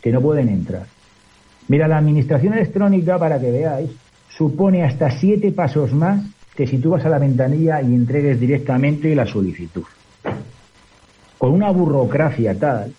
que 0.00 0.12
no 0.12 0.20
pueden 0.20 0.48
entrar. 0.48 0.86
Mira, 1.66 1.88
la 1.88 1.98
administración 1.98 2.54
electrónica, 2.54 3.18
para 3.18 3.40
que 3.40 3.50
veáis, 3.50 3.90
supone 4.28 4.84
hasta 4.84 5.10
siete 5.10 5.50
pasos 5.50 5.92
más 5.92 6.24
que 6.54 6.68
si 6.68 6.78
tú 6.78 6.90
vas 6.90 7.04
a 7.04 7.08
la 7.08 7.18
ventanilla 7.18 7.82
y 7.82 7.86
entregues 7.86 8.38
directamente 8.38 9.16
la 9.16 9.26
solicitud. 9.26 9.82
Con 11.36 11.50
una 11.50 11.72
burocracia 11.72 12.56
tal 12.56 12.92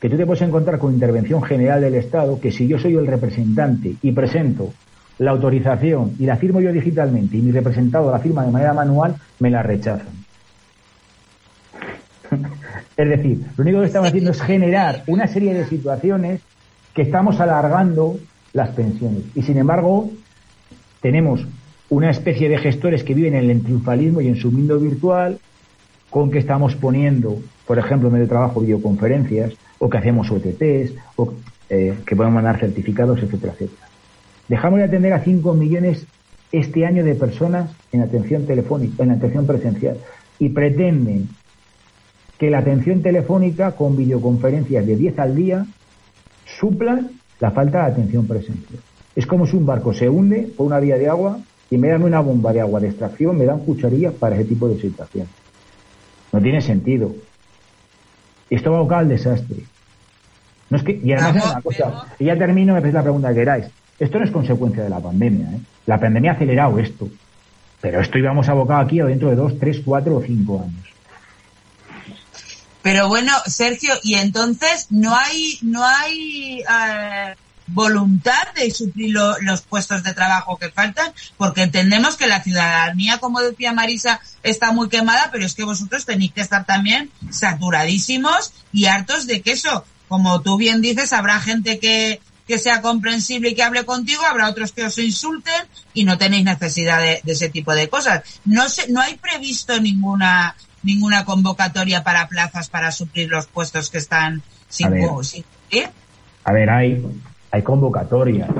que 0.00 0.08
tú 0.08 0.16
te 0.16 0.24
puedes 0.24 0.40
encontrar 0.40 0.78
con 0.78 0.94
intervención 0.94 1.42
general 1.42 1.82
del 1.82 1.96
Estado, 1.96 2.40
que 2.40 2.50
si 2.50 2.66
yo 2.66 2.78
soy 2.78 2.94
el 2.94 3.06
representante 3.06 3.96
y 4.00 4.12
presento 4.12 4.72
la 5.18 5.30
autorización 5.30 6.14
y 6.18 6.26
la 6.26 6.36
firmo 6.36 6.60
yo 6.60 6.72
digitalmente 6.72 7.36
y 7.36 7.42
mi 7.42 7.52
representado 7.52 8.10
la 8.10 8.18
firma 8.18 8.44
de 8.44 8.50
manera 8.50 8.72
manual, 8.72 9.16
me 9.38 9.50
la 9.50 9.62
rechazan. 9.62 10.24
es 12.96 13.08
decir, 13.08 13.44
lo 13.56 13.62
único 13.62 13.80
que 13.80 13.86
estamos 13.86 14.08
haciendo 14.08 14.30
es 14.30 14.42
generar 14.42 15.02
una 15.06 15.26
serie 15.26 15.54
de 15.54 15.66
situaciones 15.66 16.40
que 16.94 17.02
estamos 17.02 17.40
alargando 17.40 18.18
las 18.52 18.70
pensiones. 18.70 19.22
Y 19.34 19.42
sin 19.42 19.58
embargo, 19.58 20.10
tenemos 21.00 21.46
una 21.90 22.10
especie 22.10 22.48
de 22.48 22.58
gestores 22.58 23.04
que 23.04 23.14
viven 23.14 23.34
en 23.34 23.50
el 23.50 23.62
triunfalismo 23.62 24.20
y 24.20 24.28
en 24.28 24.36
su 24.36 24.50
mundo 24.50 24.78
virtual, 24.78 25.38
con 26.10 26.30
que 26.30 26.38
estamos 26.38 26.76
poniendo, 26.76 27.38
por 27.66 27.78
ejemplo, 27.78 28.08
en 28.08 28.14
medio 28.14 28.26
de 28.26 28.30
trabajo, 28.30 28.60
videoconferencias, 28.60 29.52
o 29.78 29.90
que 29.90 29.98
hacemos 29.98 30.30
OTTs, 30.30 30.94
o 31.16 31.34
eh, 31.68 31.98
que 32.06 32.16
podemos 32.16 32.36
mandar 32.36 32.58
certificados, 32.58 33.20
etcétera, 33.20 33.52
etcétera. 33.52 33.88
Dejamos 34.48 34.78
de 34.78 34.84
atender 34.84 35.12
a 35.12 35.20
5 35.20 35.54
millones 35.54 36.06
este 36.52 36.86
año 36.86 37.04
de 37.04 37.14
personas 37.14 37.70
en 37.92 38.02
atención 38.02 38.46
telefónica, 38.46 39.02
en 39.02 39.10
atención 39.10 39.46
presencial, 39.46 39.96
y 40.38 40.50
pretenden 40.50 41.28
que 42.38 42.50
la 42.50 42.58
atención 42.58 43.02
telefónica 43.02 43.72
con 43.72 43.96
videoconferencias 43.96 44.86
de 44.86 44.96
10 44.96 45.18
al 45.18 45.34
día 45.34 45.66
supla 46.46 47.00
la 47.40 47.50
falta 47.50 47.86
de 47.86 47.92
atención 47.92 48.26
presencial. 48.26 48.80
Es 49.16 49.26
como 49.26 49.46
si 49.46 49.56
un 49.56 49.66
barco 49.66 49.94
se 49.94 50.08
hunde 50.08 50.48
por 50.56 50.66
una 50.66 50.80
vía 50.80 50.96
de 50.96 51.08
agua 51.08 51.38
y 51.70 51.78
me 51.78 51.88
dan 51.88 52.02
una 52.02 52.20
bomba 52.20 52.52
de 52.52 52.60
agua 52.60 52.80
de 52.80 52.88
extracción, 52.88 53.38
me 53.38 53.44
dan 53.44 53.60
cucharillas 53.60 54.14
para 54.14 54.36
ese 54.36 54.44
tipo 54.44 54.68
de 54.68 54.80
situación. 54.80 55.26
No 56.32 56.40
tiene 56.40 56.60
sentido. 56.60 57.14
Esto 58.50 58.72
va 58.72 58.78
a 58.78 58.80
buscar 58.80 58.98
al 59.00 59.08
desastre. 59.08 59.64
No 60.70 60.76
es 60.76 60.82
que, 60.82 61.00
y 61.02 61.12
además 61.12 61.52
una 61.52 61.62
cosa, 61.62 62.06
y 62.18 62.24
ya 62.24 62.36
termino, 62.36 62.74
me 62.74 62.92
la 62.92 63.02
pregunta 63.02 63.28
que 63.28 63.34
queráis. 63.34 63.66
Esto 63.98 64.18
no 64.18 64.24
es 64.24 64.30
consecuencia 64.30 64.82
de 64.82 64.90
la 64.90 65.00
pandemia. 65.00 65.50
¿eh? 65.52 65.60
La 65.86 65.98
pandemia 66.00 66.32
ha 66.32 66.34
acelerado 66.34 66.78
esto. 66.78 67.08
Pero 67.80 68.00
esto 68.00 68.18
íbamos 68.18 68.48
abocado 68.48 68.80
aquí 68.80 69.00
a 69.00 69.04
dentro 69.04 69.28
de 69.28 69.36
dos, 69.36 69.58
tres, 69.58 69.80
cuatro 69.84 70.16
o 70.16 70.22
cinco 70.22 70.62
años. 70.62 70.94
Pero 72.82 73.08
bueno, 73.08 73.32
Sergio, 73.46 73.94
y 74.02 74.14
entonces 74.14 74.88
no 74.90 75.16
hay, 75.16 75.58
no 75.62 75.84
hay 75.84 76.60
eh, 76.60 77.34
voluntad 77.66 78.52
de 78.54 78.70
suplir 78.70 79.14
los 79.40 79.62
puestos 79.62 80.02
de 80.02 80.12
trabajo 80.12 80.58
que 80.58 80.70
faltan, 80.70 81.12
porque 81.36 81.62
entendemos 81.62 82.16
que 82.16 82.26
la 82.26 82.42
ciudadanía, 82.42 83.18
como 83.18 83.40
decía 83.40 83.72
Marisa, 83.72 84.20
está 84.42 84.72
muy 84.72 84.88
quemada, 84.88 85.30
pero 85.32 85.46
es 85.46 85.54
que 85.54 85.64
vosotros 85.64 86.04
tenéis 86.04 86.32
que 86.32 86.42
estar 86.42 86.66
también 86.66 87.10
saturadísimos 87.30 88.52
y 88.72 88.86
hartos 88.86 89.26
de 89.26 89.40
que 89.40 89.52
eso, 89.52 89.84
como 90.08 90.42
tú 90.42 90.56
bien 90.58 90.82
dices, 90.82 91.12
habrá 91.12 91.40
gente 91.40 91.78
que, 91.78 92.20
que 92.46 92.58
sea 92.58 92.82
comprensible 92.82 93.50
y 93.50 93.54
que 93.54 93.62
hable 93.62 93.84
contigo, 93.84 94.22
habrá 94.24 94.48
otros 94.48 94.72
que 94.72 94.84
os 94.84 94.98
insulten 94.98 95.62
y 95.94 96.04
no 96.04 96.18
tenéis 96.18 96.44
necesidad 96.44 97.00
de, 97.00 97.22
ese 97.26 97.48
tipo 97.48 97.74
de 97.74 97.88
cosas. 97.88 98.22
No 98.44 98.68
sé, 98.68 98.90
no 98.90 99.00
hay 99.00 99.16
previsto 99.16 99.80
ninguna 99.80 100.54
ninguna 100.82 101.24
convocatoria 101.24 102.04
para 102.04 102.28
plazas 102.28 102.68
para 102.68 102.92
suplir 102.92 103.30
los 103.30 103.46
puestos 103.46 103.88
que 103.88 103.98
están 103.98 104.42
sin, 104.68 104.88
cumplir? 104.88 105.88
A 106.44 106.52
ver, 106.52 106.68
hay, 106.68 107.02
hay 107.50 107.62
convocatorias, 107.62 108.50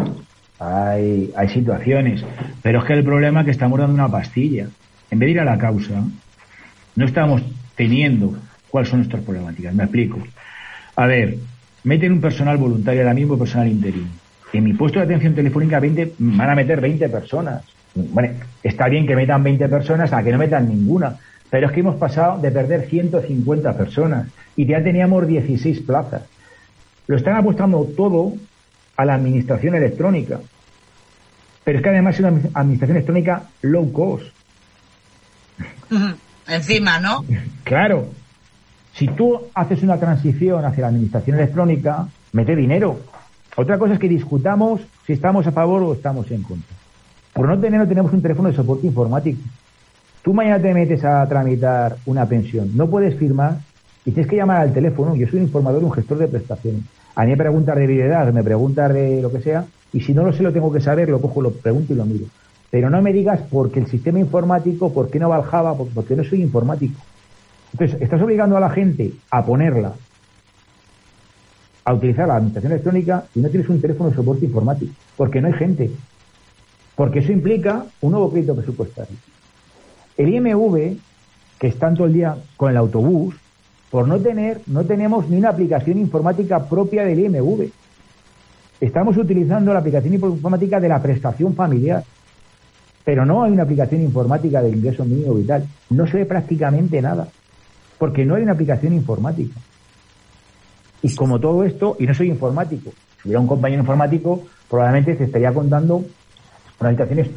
hay, 0.58 1.32
hay 1.36 1.48
situaciones, 1.50 2.24
pero 2.62 2.80
es 2.80 2.86
que 2.86 2.94
el 2.94 3.04
problema 3.04 3.40
es 3.40 3.44
que 3.44 3.50
estamos 3.50 3.78
dando 3.78 3.94
una 3.94 4.08
pastilla. 4.08 4.68
En 5.10 5.18
vez 5.18 5.26
de 5.26 5.30
ir 5.32 5.40
a 5.40 5.44
la 5.44 5.58
causa, 5.58 6.02
no 6.96 7.04
estamos 7.04 7.42
teniendo 7.76 8.36
cuáles 8.70 8.88
son 8.88 9.00
nuestras 9.00 9.22
problemáticas. 9.22 9.74
Me 9.74 9.84
explico. 9.84 10.18
A 10.96 11.06
ver, 11.06 11.36
meten 11.84 12.12
un 12.12 12.20
personal 12.20 12.56
voluntario, 12.56 13.02
ahora 13.02 13.14
mismo 13.14 13.38
personal 13.38 13.68
interino. 13.68 14.08
En 14.52 14.64
mi 14.64 14.72
puesto 14.74 14.98
de 14.98 15.04
atención 15.06 15.34
telefónica 15.34 15.80
20, 15.80 16.14
van 16.18 16.50
a 16.50 16.54
meter 16.54 16.80
20 16.80 17.08
personas. 17.08 17.64
Bueno, 17.94 18.34
está 18.62 18.88
bien 18.88 19.06
que 19.06 19.16
metan 19.16 19.42
20 19.42 19.68
personas 19.68 20.12
a 20.12 20.22
que 20.22 20.32
no 20.32 20.38
metan 20.38 20.68
ninguna, 20.68 21.16
pero 21.50 21.66
es 21.66 21.72
que 21.72 21.80
hemos 21.80 21.96
pasado 21.96 22.40
de 22.40 22.50
perder 22.50 22.88
150 22.88 23.76
personas 23.76 24.28
y 24.56 24.66
ya 24.66 24.82
teníamos 24.82 25.26
16 25.26 25.80
plazas. 25.80 26.22
Lo 27.06 27.16
están 27.16 27.36
apostando 27.36 27.84
todo 27.96 28.34
a 28.96 29.04
la 29.04 29.14
administración 29.14 29.74
electrónica. 29.74 30.40
Pero 31.64 31.78
es 31.78 31.82
que 31.82 31.90
además 31.90 32.14
es 32.14 32.20
una 32.20 32.40
administración 32.54 32.96
electrónica 32.96 33.44
low 33.62 33.92
cost. 33.92 34.26
Encima, 36.46 36.98
¿no? 36.98 37.24
Claro. 37.64 38.10
Si 38.94 39.08
tú 39.08 39.40
haces 39.54 39.82
una 39.82 39.98
transición 39.98 40.64
hacia 40.64 40.82
la 40.82 40.88
administración 40.88 41.36
electrónica, 41.36 42.06
mete 42.32 42.54
dinero. 42.54 43.00
Otra 43.56 43.76
cosa 43.76 43.94
es 43.94 43.98
que 43.98 44.08
discutamos 44.08 44.82
si 45.04 45.14
estamos 45.14 45.46
a 45.46 45.52
favor 45.52 45.82
o 45.82 45.92
estamos 45.94 46.30
en 46.30 46.42
contra. 46.42 46.76
Por 47.32 47.48
no 47.48 47.58
tener, 47.58 47.80
no 47.80 47.88
tenemos 47.88 48.12
un 48.12 48.22
teléfono 48.22 48.48
de 48.48 48.54
soporte 48.54 48.86
informático. 48.86 49.40
Tú 50.22 50.32
mañana 50.32 50.62
te 50.62 50.72
metes 50.72 51.04
a 51.04 51.28
tramitar 51.28 51.96
una 52.06 52.26
pensión, 52.26 52.70
no 52.76 52.88
puedes 52.88 53.16
firmar 53.16 53.58
y 54.04 54.12
tienes 54.12 54.30
que 54.30 54.36
llamar 54.36 54.60
al 54.60 54.72
teléfono. 54.72 55.16
Yo 55.16 55.26
soy 55.26 55.40
un 55.40 55.46
informador, 55.46 55.82
un 55.82 55.92
gestor 55.92 56.18
de 56.18 56.28
prestaciones. 56.28 56.82
A 57.16 57.24
mí 57.24 57.30
me 57.32 57.36
preguntas 57.36 57.76
de 57.76 57.86
vida, 57.88 58.24
me 58.32 58.44
preguntas 58.44 58.94
de 58.94 59.20
lo 59.20 59.30
que 59.30 59.40
sea, 59.40 59.64
y 59.92 60.00
si 60.00 60.14
no 60.14 60.24
lo 60.24 60.32
sé, 60.32 60.42
lo 60.44 60.52
tengo 60.52 60.72
que 60.72 60.80
saber, 60.80 61.08
lo 61.08 61.20
cojo, 61.20 61.42
lo 61.42 61.50
pregunto 61.50 61.92
y 61.92 61.96
lo 61.96 62.04
miro. 62.04 62.26
Pero 62.70 62.90
no 62.90 63.02
me 63.02 63.12
digas 63.12 63.40
porque 63.50 63.80
el 63.80 63.86
sistema 63.86 64.20
informático, 64.20 64.92
por 64.92 65.10
qué 65.10 65.18
no 65.18 65.30
Java, 65.42 65.74
porque 65.76 66.16
no 66.16 66.22
soy 66.22 66.42
informático. 66.42 67.00
Entonces, 67.74 68.00
estás 68.00 68.22
obligando 68.22 68.56
a 68.56 68.60
la 68.60 68.70
gente 68.70 69.10
a 69.32 69.44
ponerla, 69.44 69.94
a 71.84 71.92
utilizar 71.92 72.28
la 72.28 72.36
administración 72.36 72.72
electrónica 72.72 73.24
y 73.34 73.40
no 73.40 73.48
tienes 73.48 73.68
un 73.68 73.80
teléfono 73.80 74.10
de 74.10 74.16
soporte 74.16 74.44
informático, 74.44 74.92
porque 75.16 75.40
no 75.40 75.48
hay 75.48 75.54
gente. 75.54 75.90
Porque 76.94 77.18
eso 77.18 77.32
implica 77.32 77.84
un 78.00 78.12
nuevo 78.12 78.30
crédito 78.30 78.54
presupuestario. 78.54 79.16
El 80.16 80.32
IMV, 80.32 80.96
que 81.58 81.66
está 81.66 81.92
todo 81.92 82.06
el 82.06 82.12
día 82.12 82.36
con 82.56 82.70
el 82.70 82.76
autobús, 82.76 83.34
por 83.90 84.06
no 84.06 84.20
tener, 84.20 84.60
no 84.68 84.84
tenemos 84.84 85.28
ni 85.28 85.38
una 85.38 85.48
aplicación 85.48 85.98
informática 85.98 86.68
propia 86.68 87.04
del 87.04 87.18
IMV. 87.18 87.72
Estamos 88.80 89.16
utilizando 89.16 89.72
la 89.72 89.80
aplicación 89.80 90.14
informática 90.14 90.78
de 90.78 90.88
la 90.88 91.02
prestación 91.02 91.56
familiar, 91.56 92.04
pero 93.04 93.26
no 93.26 93.42
hay 93.42 93.50
una 93.50 93.64
aplicación 93.64 94.00
informática 94.00 94.62
del 94.62 94.76
ingreso 94.76 95.04
mínimo 95.04 95.34
vital. 95.34 95.66
No 95.90 96.06
se 96.06 96.18
ve 96.18 96.24
prácticamente 96.26 97.02
nada, 97.02 97.26
porque 98.04 98.26
no 98.26 98.34
hay 98.34 98.42
una 98.42 98.52
aplicación 98.52 98.92
informática. 98.92 99.58
Y 101.00 101.14
como 101.14 101.40
todo 101.40 101.64
esto, 101.64 101.96
y 101.98 102.06
no 102.06 102.12
soy 102.12 102.28
informático, 102.28 102.90
si 103.22 103.28
hubiera 103.28 103.40
un 103.40 103.46
compañero 103.46 103.80
informático, 103.80 104.42
probablemente 104.68 105.16
se 105.16 105.24
estaría 105.24 105.50
contando 105.54 106.04
unas 106.80 106.92
situaciones 106.92 107.30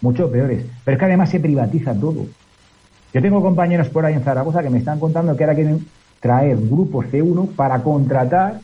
mucho 0.00 0.28
peores. 0.28 0.66
Pero 0.84 0.96
es 0.96 0.98
que 0.98 1.04
además 1.04 1.30
se 1.30 1.38
privatiza 1.38 1.94
todo. 1.94 2.26
Yo 3.14 3.22
tengo 3.22 3.40
compañeros 3.40 3.88
por 3.88 4.04
ahí 4.04 4.14
en 4.14 4.24
Zaragoza 4.24 4.64
que 4.64 4.70
me 4.70 4.78
están 4.78 4.98
contando 4.98 5.36
que 5.36 5.44
ahora 5.44 5.54
quieren 5.54 5.86
traer 6.18 6.56
grupos 6.56 7.06
C1 7.06 7.50
para 7.54 7.84
contratar, 7.84 8.62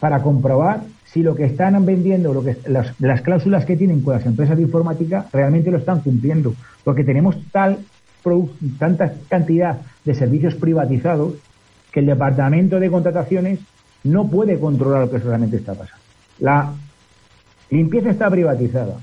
para 0.00 0.22
comprobar 0.22 0.80
si 1.04 1.22
lo 1.22 1.34
que 1.34 1.44
están 1.44 1.84
vendiendo, 1.84 2.32
lo 2.32 2.42
que 2.42 2.56
las, 2.68 2.98
las 3.02 3.20
cláusulas 3.20 3.66
que 3.66 3.76
tienen 3.76 4.00
con 4.00 4.14
las 4.14 4.24
empresas 4.24 4.56
de 4.56 4.62
informática 4.62 5.26
realmente 5.30 5.70
lo 5.70 5.76
están 5.76 6.00
cumpliendo. 6.00 6.54
Porque 6.84 7.04
tenemos 7.04 7.36
tal 7.52 7.80
tanta 8.78 9.12
cantidad 9.28 9.78
de 10.04 10.14
servicios 10.14 10.54
privatizados 10.54 11.34
que 11.92 12.00
el 12.00 12.06
departamento 12.06 12.80
de 12.80 12.90
contrataciones 12.90 13.60
no 14.04 14.28
puede 14.28 14.58
controlar 14.58 15.02
lo 15.02 15.10
que 15.10 15.18
realmente 15.18 15.56
está 15.56 15.74
pasando. 15.74 16.02
La 16.40 16.72
limpieza 17.70 18.10
está 18.10 18.30
privatizada, 18.30 18.96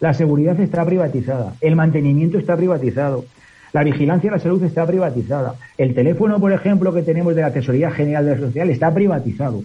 la 0.00 0.14
seguridad 0.14 0.58
está 0.60 0.84
privatizada, 0.84 1.54
el 1.60 1.76
mantenimiento 1.76 2.38
está 2.38 2.56
privatizado, 2.56 3.24
la 3.72 3.84
vigilancia 3.84 4.30
de 4.30 4.36
la 4.36 4.42
salud 4.42 4.62
está 4.64 4.86
privatizada, 4.86 5.54
el 5.78 5.94
teléfono, 5.94 6.40
por 6.40 6.52
ejemplo, 6.52 6.92
que 6.92 7.02
tenemos 7.02 7.34
de 7.34 7.42
la 7.42 7.52
Tesorería 7.52 7.90
General 7.90 8.24
de 8.24 8.36
la 8.36 8.46
Social 8.46 8.70
está 8.70 8.92
privatizado. 8.92 9.62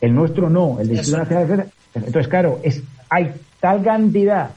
El 0.00 0.14
nuestro 0.14 0.48
no, 0.48 0.80
el 0.80 0.88
de 0.88 0.94
Instituto 0.94 1.18
Nacional 1.18 1.48
de 1.48 1.64
Entonces, 1.94 2.28
claro, 2.28 2.60
es, 2.62 2.82
hay 3.10 3.32
tal 3.60 3.82
cantidad 3.82 4.50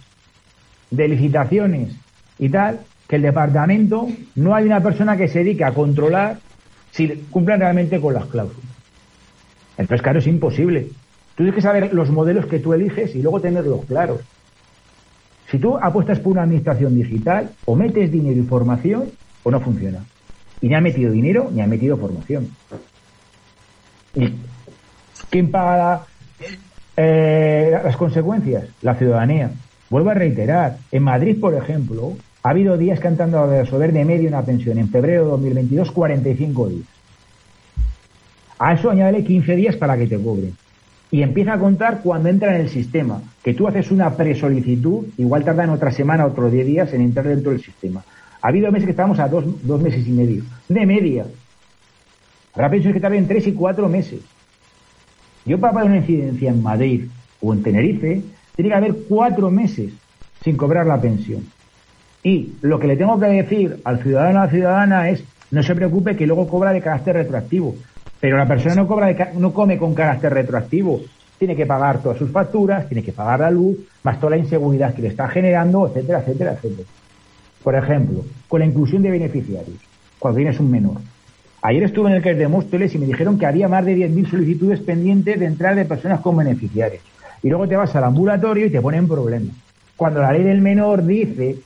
de 0.91 1.07
licitaciones 1.07 1.89
y 2.39 2.49
tal 2.49 2.79
que 3.07 3.17
el 3.17 3.21
departamento 3.21 4.07
no 4.35 4.55
hay 4.55 4.65
una 4.65 4.81
persona 4.81 5.17
que 5.17 5.27
se 5.27 5.39
dedique 5.39 5.63
a 5.63 5.73
controlar 5.73 6.39
si 6.91 7.07
cumplen 7.29 7.59
realmente 7.59 7.99
con 7.99 8.13
las 8.13 8.25
cláusulas. 8.25 8.69
Entonces, 9.77 10.01
claro, 10.01 10.19
es 10.19 10.27
imposible. 10.27 10.89
Tú 11.35 11.43
tienes 11.43 11.55
que 11.55 11.61
saber 11.61 11.93
los 11.93 12.09
modelos 12.11 12.45
que 12.45 12.59
tú 12.59 12.73
eliges 12.73 13.15
y 13.15 13.21
luego 13.21 13.41
tenerlos 13.41 13.85
claros. 13.85 14.21
Si 15.49 15.57
tú 15.57 15.77
apuestas 15.77 16.19
por 16.19 16.33
una 16.33 16.43
administración 16.43 16.95
digital, 16.95 17.51
o 17.65 17.75
metes 17.75 18.11
dinero 18.11 18.39
y 18.39 18.43
formación, 18.43 19.11
o 19.43 19.51
no 19.51 19.59
funciona. 19.59 20.03
Y 20.61 20.69
ni 20.69 20.75
ha 20.75 20.81
metido 20.81 21.11
dinero 21.11 21.49
ni 21.51 21.61
ha 21.61 21.67
metido 21.67 21.97
formación. 21.97 22.49
¿Y 24.15 24.33
quién 25.29 25.51
paga 25.51 26.05
eh, 26.95 27.79
las 27.83 27.97
consecuencias? 27.97 28.65
La 28.81 28.95
ciudadanía. 28.95 29.51
Vuelvo 29.93 30.09
a 30.09 30.15
reiterar, 30.15 30.77
en 30.91 31.03
Madrid, 31.03 31.39
por 31.39 31.53
ejemplo, 31.53 32.13
ha 32.41 32.49
habido 32.49 32.79
días 32.79 32.99
que 32.99 33.07
han 33.07 33.15
tratado 33.15 33.47
de 33.47 33.61
resolver 33.61 33.93
de 33.93 34.03
medio 34.03 34.27
una 34.27 34.41
pensión. 34.41 34.79
En 34.79 34.89
febrero 34.89 35.25
de 35.25 35.29
2022, 35.29 35.91
45 35.91 36.69
días. 36.69 36.87
A 38.57 38.73
eso 38.73 38.89
añádele 38.89 39.23
15 39.23 39.55
días 39.55 39.75
para 39.75 39.95
que 39.95 40.07
te 40.07 40.17
cobren. 40.17 40.55
Y 41.11 41.21
empieza 41.21 41.53
a 41.53 41.59
contar 41.59 42.01
cuando 42.01 42.29
entra 42.29 42.55
en 42.55 42.61
el 42.61 42.69
sistema. 42.69 43.21
Que 43.43 43.53
tú 43.53 43.67
haces 43.67 43.91
una 43.91 44.09
presolicitud, 44.17 45.09
igual 45.19 45.45
tardan 45.45 45.69
otra 45.69 45.91
semana, 45.91 46.25
otros 46.25 46.51
10 46.51 46.65
días 46.65 46.93
en 46.93 47.01
entrar 47.01 47.27
dentro 47.27 47.51
del 47.51 47.61
sistema. 47.61 48.03
Ha 48.41 48.47
habido 48.47 48.71
meses 48.71 48.85
que 48.85 48.93
estamos 48.93 49.19
a 49.19 49.27
dos, 49.27 49.45
dos 49.61 49.79
meses 49.79 50.07
y 50.07 50.11
medio. 50.11 50.41
De 50.69 50.87
media. 50.87 51.27
Habrá 52.55 52.71
pensiones 52.71 52.95
que 52.95 52.99
tarden 52.99 53.27
tres 53.27 53.45
y 53.45 53.51
cuatro 53.51 53.87
meses. 53.87 54.21
Yo 55.45 55.59
para 55.59 55.73
pagar 55.73 55.91
una 55.91 55.99
incidencia 55.99 56.49
en 56.49 56.63
Madrid 56.63 57.05
o 57.41 57.53
en 57.53 57.61
Tenerife, 57.61 58.23
tiene 58.55 58.69
que 58.69 58.75
haber 58.75 58.95
cuatro 59.09 59.49
meses 59.49 59.93
sin 60.43 60.57
cobrar 60.57 60.85
la 60.85 60.99
pensión. 61.01 61.43
Y 62.23 62.53
lo 62.61 62.79
que 62.79 62.87
le 62.87 62.97
tengo 62.97 63.19
que 63.19 63.25
decir 63.25 63.81
al 63.83 64.01
ciudadano 64.01 64.39
o 64.39 64.41
a 64.41 64.45
la 64.45 64.51
ciudadana 64.51 65.09
es, 65.09 65.23
no 65.51 65.63
se 65.63 65.75
preocupe 65.75 66.15
que 66.15 66.25
luego 66.25 66.47
cobra 66.47 66.71
de 66.71 66.81
carácter 66.81 67.15
retroactivo. 67.15 67.75
Pero 68.19 68.37
la 68.37 68.47
persona 68.47 68.75
no, 68.75 68.87
cobra 68.87 69.13
no 69.35 69.53
come 69.53 69.77
con 69.77 69.93
carácter 69.93 70.33
retroactivo. 70.33 71.01
Tiene 71.37 71.55
que 71.55 71.65
pagar 71.65 72.01
todas 72.01 72.17
sus 72.17 72.31
facturas, 72.31 72.87
tiene 72.87 73.03
que 73.03 73.11
pagar 73.11 73.41
la 73.41 73.51
luz, 73.51 73.77
más 74.03 74.19
toda 74.19 74.31
la 74.31 74.37
inseguridad 74.37 74.93
que 74.93 75.01
le 75.01 75.09
está 75.09 75.27
generando, 75.27 75.87
etcétera, 75.87 76.19
etcétera, 76.19 76.53
etcétera. 76.53 76.87
Por 77.61 77.75
ejemplo, 77.75 78.23
con 78.47 78.59
la 78.59 78.65
inclusión 78.65 79.01
de 79.01 79.11
beneficiarios, 79.11 79.77
cuando 80.19 80.37
tienes 80.37 80.59
un 80.59 80.71
menor. 80.71 80.97
Ayer 81.61 81.83
estuve 81.83 82.09
en 82.09 82.17
el 82.17 82.23
que 82.23 82.33
de 82.33 82.47
Móstoles 82.47 82.93
y 82.95 82.97
me 82.97 83.05
dijeron 83.05 83.37
que 83.37 83.45
había 83.45 83.67
más 83.67 83.85
de 83.85 83.95
10.000 83.95 84.29
solicitudes 84.29 84.79
pendientes 84.81 85.39
de 85.39 85.45
entrada 85.45 85.75
de 85.75 85.85
personas 85.85 86.19
con 86.19 86.37
beneficiarios 86.37 87.01
y 87.43 87.49
luego 87.49 87.67
te 87.67 87.75
vas 87.75 87.93
al 87.95 88.05
ambulatorio 88.05 88.65
y 88.65 88.69
te 88.69 88.81
ponen 88.81 89.07
problemas. 89.07 89.55
Cuando 89.97 90.21
la 90.21 90.31
ley 90.31 90.43
del 90.43 90.61
menor 90.61 91.05
dice 91.05 91.57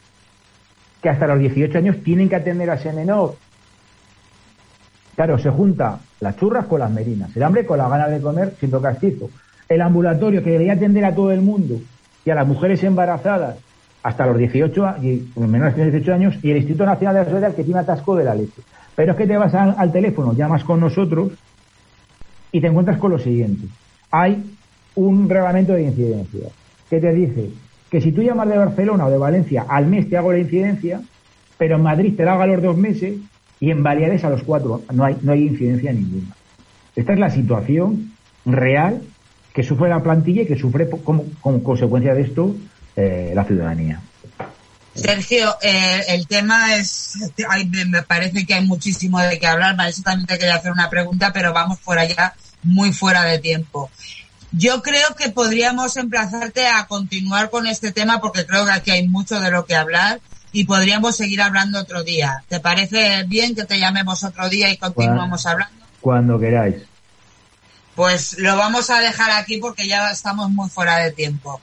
que 1.02 1.10
hasta 1.10 1.28
los 1.28 1.40
18 1.40 1.78
años 1.78 1.98
tienen 2.04 2.28
que 2.28 2.36
atender 2.36 2.70
a 2.70 2.74
ese 2.74 2.92
menor. 2.92 3.36
Claro, 5.16 5.38
se 5.38 5.50
junta 5.50 6.00
las 6.20 6.36
churras 6.36 6.66
con 6.66 6.80
las 6.80 6.92
merinas, 6.92 7.36
el 7.36 7.44
hambre 7.44 7.66
con 7.66 7.78
la 7.78 7.88
ganas 7.88 8.12
de 8.12 8.20
comer 8.20 8.56
siendo 8.60 8.82
castizo. 8.82 9.30
El 9.70 9.82
ambulatorio 9.82 10.44
que 10.44 10.52
debería 10.52 10.74
atender 10.74 11.06
a 11.06 11.14
todo 11.14 11.32
el 11.32 11.42
mundo 11.42 11.80
y 12.26 12.30
a 12.30 12.36
las 12.36 12.48
mujeres 12.48 12.84
embarazadas 12.84 13.58
hasta 14.04 14.26
los 14.26 14.38
18 14.38 14.96
y 15.02 15.30
menores 15.36 15.76
de 15.76 15.92
18 15.92 16.14
años 16.14 16.36
y 16.42 16.52
el 16.52 16.58
Instituto 16.58 16.86
Nacional 16.86 17.16
de 17.16 17.20
la 17.22 17.26
Seguridad 17.26 17.56
que 17.56 17.64
tiene 17.64 17.80
atasco 17.80 18.16
de 18.16 18.24
la 18.24 18.36
leche. 18.36 18.62
Pero 18.96 19.12
es 19.12 19.18
que 19.18 19.28
te 19.28 19.38
vas 19.38 19.54
al 19.54 19.92
teléfono, 19.92 20.34
llamas 20.34 20.64
con 20.64 20.80
nosotros 20.80 21.34
y 22.52 22.62
te 22.62 22.68
encuentras 22.68 22.98
con 22.98 23.12
lo 23.12 23.20
siguiente. 23.20 23.68
Hay 24.10 24.57
un 24.98 25.30
reglamento 25.30 25.74
de 25.74 25.84
incidencia 25.84 26.50
que 26.90 27.00
te 27.00 27.14
dice 27.14 27.50
que 27.90 28.02
si 28.02 28.12
tú 28.12 28.22
llamas 28.22 28.50
de 28.50 28.58
Barcelona 28.58 29.06
o 29.06 29.10
de 29.10 29.18
Valencia 29.18 29.66
al 29.70 29.86
mes 29.86 30.10
te 30.10 30.18
hago 30.18 30.32
la 30.32 30.40
incidencia, 30.40 31.02
pero 31.58 31.78
en 31.78 31.84
Madrid 31.84 32.14
te 32.16 32.26
la 32.26 32.34
hago 32.34 32.42
a 32.42 32.48
los 32.48 32.62
dos 32.62 32.78
meses 32.78 33.16
y 33.60 33.72
en 33.72 33.84
Baleares 33.84 34.24
a 34.24 34.30
los 34.30 34.44
cuatro. 34.44 34.82
No 34.92 35.06
hay, 35.06 35.18
no 35.22 35.32
hay 35.32 35.44
incidencia 35.44 35.94
ninguna. 35.94 36.36
Esta 36.96 37.14
es 37.14 37.20
la 37.20 37.30
situación 37.30 38.14
real 38.46 39.02
que 39.54 39.64
sufre 39.64 39.90
la 39.90 40.02
plantilla 40.04 40.44
y 40.44 40.48
que 40.48 40.58
sufre 40.58 40.90
como, 40.90 41.26
consecuencia 41.64 42.14
de 42.14 42.22
esto 42.22 42.56
eh, 42.96 43.32
la 43.36 43.44
ciudadanía. 43.44 44.02
Sergio, 44.94 45.56
eh, 45.62 46.02
el 46.08 46.28
tema 46.28 46.76
es, 46.76 47.14
me 47.88 48.02
parece 48.02 48.46
que 48.46 48.56
hay 48.56 48.66
muchísimo 48.66 49.20
de 49.20 49.38
qué 49.38 49.46
hablar, 49.46 49.76
para 49.76 49.90
eso 49.90 50.02
también 50.02 50.26
te 50.26 50.40
quería 50.40 50.56
hacer 50.56 50.72
una 50.72 50.90
pregunta, 50.90 51.32
pero 51.32 51.54
vamos 51.54 51.80
fuera 51.80 52.06
ya, 52.06 52.34
muy 52.64 52.92
fuera 52.92 53.24
de 53.24 53.38
tiempo. 53.38 53.92
Yo 54.52 54.82
creo 54.82 55.16
que 55.16 55.30
podríamos 55.30 55.98
emplazarte 55.98 56.68
a 56.68 56.88
continuar 56.88 57.50
con 57.50 57.68
este 57.68 57.92
tema 57.92 58.22
porque 58.22 58.46
creo 58.46 58.66
que 58.66 58.72
aquí 58.72 58.92
hay 58.92 59.08
mucho 59.08 59.40
de 59.40 59.52
lo 59.52 59.66
que 59.66 59.76
hablar 59.76 60.22
y 60.52 60.64
podríamos 60.64 61.18
seguir 61.18 61.42
hablando 61.42 61.80
otro 61.80 62.04
día. 62.04 62.44
¿Te 62.48 62.60
parece 62.60 63.24
bien 63.24 63.56
que 63.56 63.66
te 63.66 63.80
llamemos 63.80 64.24
otro 64.24 64.48
día 64.50 64.72
y 64.72 64.78
continuamos 64.78 65.46
hablando? 65.46 65.86
Cuando 66.00 66.40
queráis. 66.40 66.76
Pues 67.96 68.38
lo 68.40 68.56
vamos 68.56 68.90
a 68.90 69.00
dejar 69.00 69.32
aquí 69.32 69.58
porque 69.58 69.88
ya 69.88 70.12
estamos 70.12 70.50
muy 70.50 70.70
fuera 70.70 70.98
de 70.98 71.12
tiempo. 71.12 71.60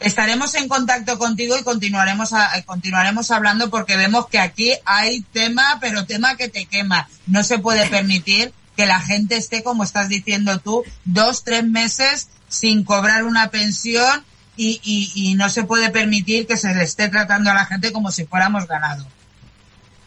Estaremos 0.00 0.54
en 0.54 0.68
contacto 0.68 1.18
contigo 1.18 1.58
y 1.58 1.64
continuaremos 1.64 2.30
continuaremos 2.64 3.30
hablando 3.32 3.68
porque 3.68 3.96
vemos 3.96 4.28
que 4.28 4.38
aquí 4.38 4.72
hay 4.84 5.22
tema, 5.32 5.78
pero 5.80 6.06
tema 6.06 6.36
que 6.36 6.48
te 6.48 6.66
quema. 6.66 7.08
No 7.26 7.42
se 7.42 7.58
puede 7.58 7.88
permitir 7.88 8.54
que 8.78 8.86
la 8.86 9.00
gente 9.00 9.36
esté, 9.36 9.64
como 9.64 9.82
estás 9.82 10.08
diciendo 10.08 10.60
tú, 10.60 10.84
dos, 11.04 11.42
tres 11.42 11.64
meses 11.64 12.28
sin 12.46 12.84
cobrar 12.84 13.24
una 13.24 13.50
pensión 13.50 14.22
y, 14.56 14.80
y, 15.16 15.34
no 15.34 15.48
se 15.48 15.64
puede 15.64 15.90
permitir 15.90 16.46
que 16.46 16.56
se 16.56 16.72
le 16.72 16.84
esté 16.84 17.08
tratando 17.08 17.50
a 17.50 17.54
la 17.54 17.64
gente 17.64 17.90
como 17.90 18.12
si 18.12 18.24
fuéramos 18.24 18.68
ganado. 18.68 19.04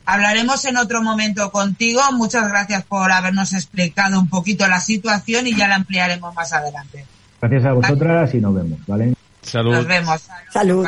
Hablaremos 0.05 0.63
en 0.63 0.77
otro 0.77 1.03
momento 1.03 1.51
contigo. 1.51 2.01
Muchas 2.13 2.47
gracias 2.47 2.83
por 2.83 3.11
habernos 3.11 3.51
explicado 3.51 4.17
un 4.17 4.29
poquito 4.29 4.65
la 4.69 4.79
situación 4.79 5.47
y 5.47 5.55
ya 5.55 5.67
la 5.67 5.75
ampliaremos 5.75 6.33
más 6.33 6.53
adelante. 6.53 7.05
Gracias 7.41 7.65
a 7.65 7.73
vosotras 7.73 8.33
y 8.33 8.37
nos 8.39 8.55
vemos, 8.55 8.79
¿vale? 8.87 9.13
Salud. 9.41 9.73
Nos 9.73 9.85
vemos. 9.85 10.21
Salud. 10.49 10.87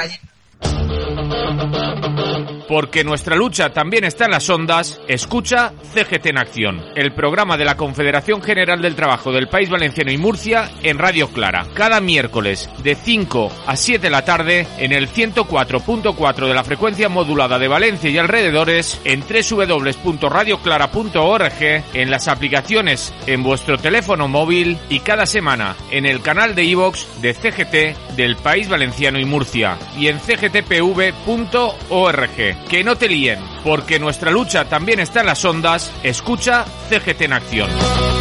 Porque 2.67 3.04
nuestra 3.04 3.36
lucha 3.36 3.71
también 3.71 4.04
está 4.04 4.26
en 4.26 4.32
las 4.32 4.49
ondas, 4.49 4.99
escucha 5.08 5.73
CGT 5.93 6.26
en 6.28 6.38
Acción, 6.39 6.82
el 6.95 7.13
programa 7.13 7.56
de 7.56 7.65
la 7.65 7.78
Confederación 7.78 8.41
General 8.41 8.82
del 8.82 8.95
Trabajo 8.95 9.32
del 9.32 9.47
País 9.47 9.69
Valenciano 9.69 10.12
y 10.12 10.17
Murcia 10.17 10.71
en 10.82 10.97
Radio 10.97 11.30
Clara, 11.30 11.67
cada 11.76 12.02
miércoles 12.02 12.67
de 12.82 12.95
5 12.95 13.52
a 13.67 13.76
7 13.76 13.99
de 13.99 14.10
la 14.10 14.26
tarde 14.26 14.65
en 14.80 14.91
el 14.91 15.08
104.4 15.08 16.47
de 16.47 16.54
la 16.56 16.63
frecuencia 16.63 17.10
modulada 17.10 17.60
de 17.60 17.67
Valencia 17.67 18.10
y 18.10 18.17
alrededores, 18.17 18.99
en 19.04 19.21
www.radioclara.org, 19.21 21.84
en 21.93 22.10
las 22.10 22.28
aplicaciones 22.28 23.13
en 23.28 23.43
vuestro 23.43 23.78
teléfono 23.78 24.28
móvil 24.28 24.80
y 24.89 25.02
cada 25.02 25.28
semana 25.28 25.76
en 25.91 26.08
el 26.08 26.21
canal 26.21 26.56
de 26.56 26.63
iVox 26.63 27.21
de 27.21 27.36
CGT 27.36 28.15
del 28.15 28.36
País 28.38 28.67
Valenciano 28.67 29.19
y 29.19 29.26
Murcia 29.26 29.78
y 29.95 30.08
en 30.08 30.19
cgtpv.org. 30.54 32.36
Que 32.70 32.84
no 32.84 32.96
te 32.96 33.08
líen, 33.08 33.39
porque 33.63 34.00
nuestra 34.00 34.32
lucha 34.32 34.66
también 34.66 35.00
está 35.00 35.22
en 35.22 35.28
las 35.28 35.44
ondas. 35.44 35.92
Escucha 36.04 36.66
CGT 36.89 37.22
en 37.22 37.34
acción. 37.34 38.12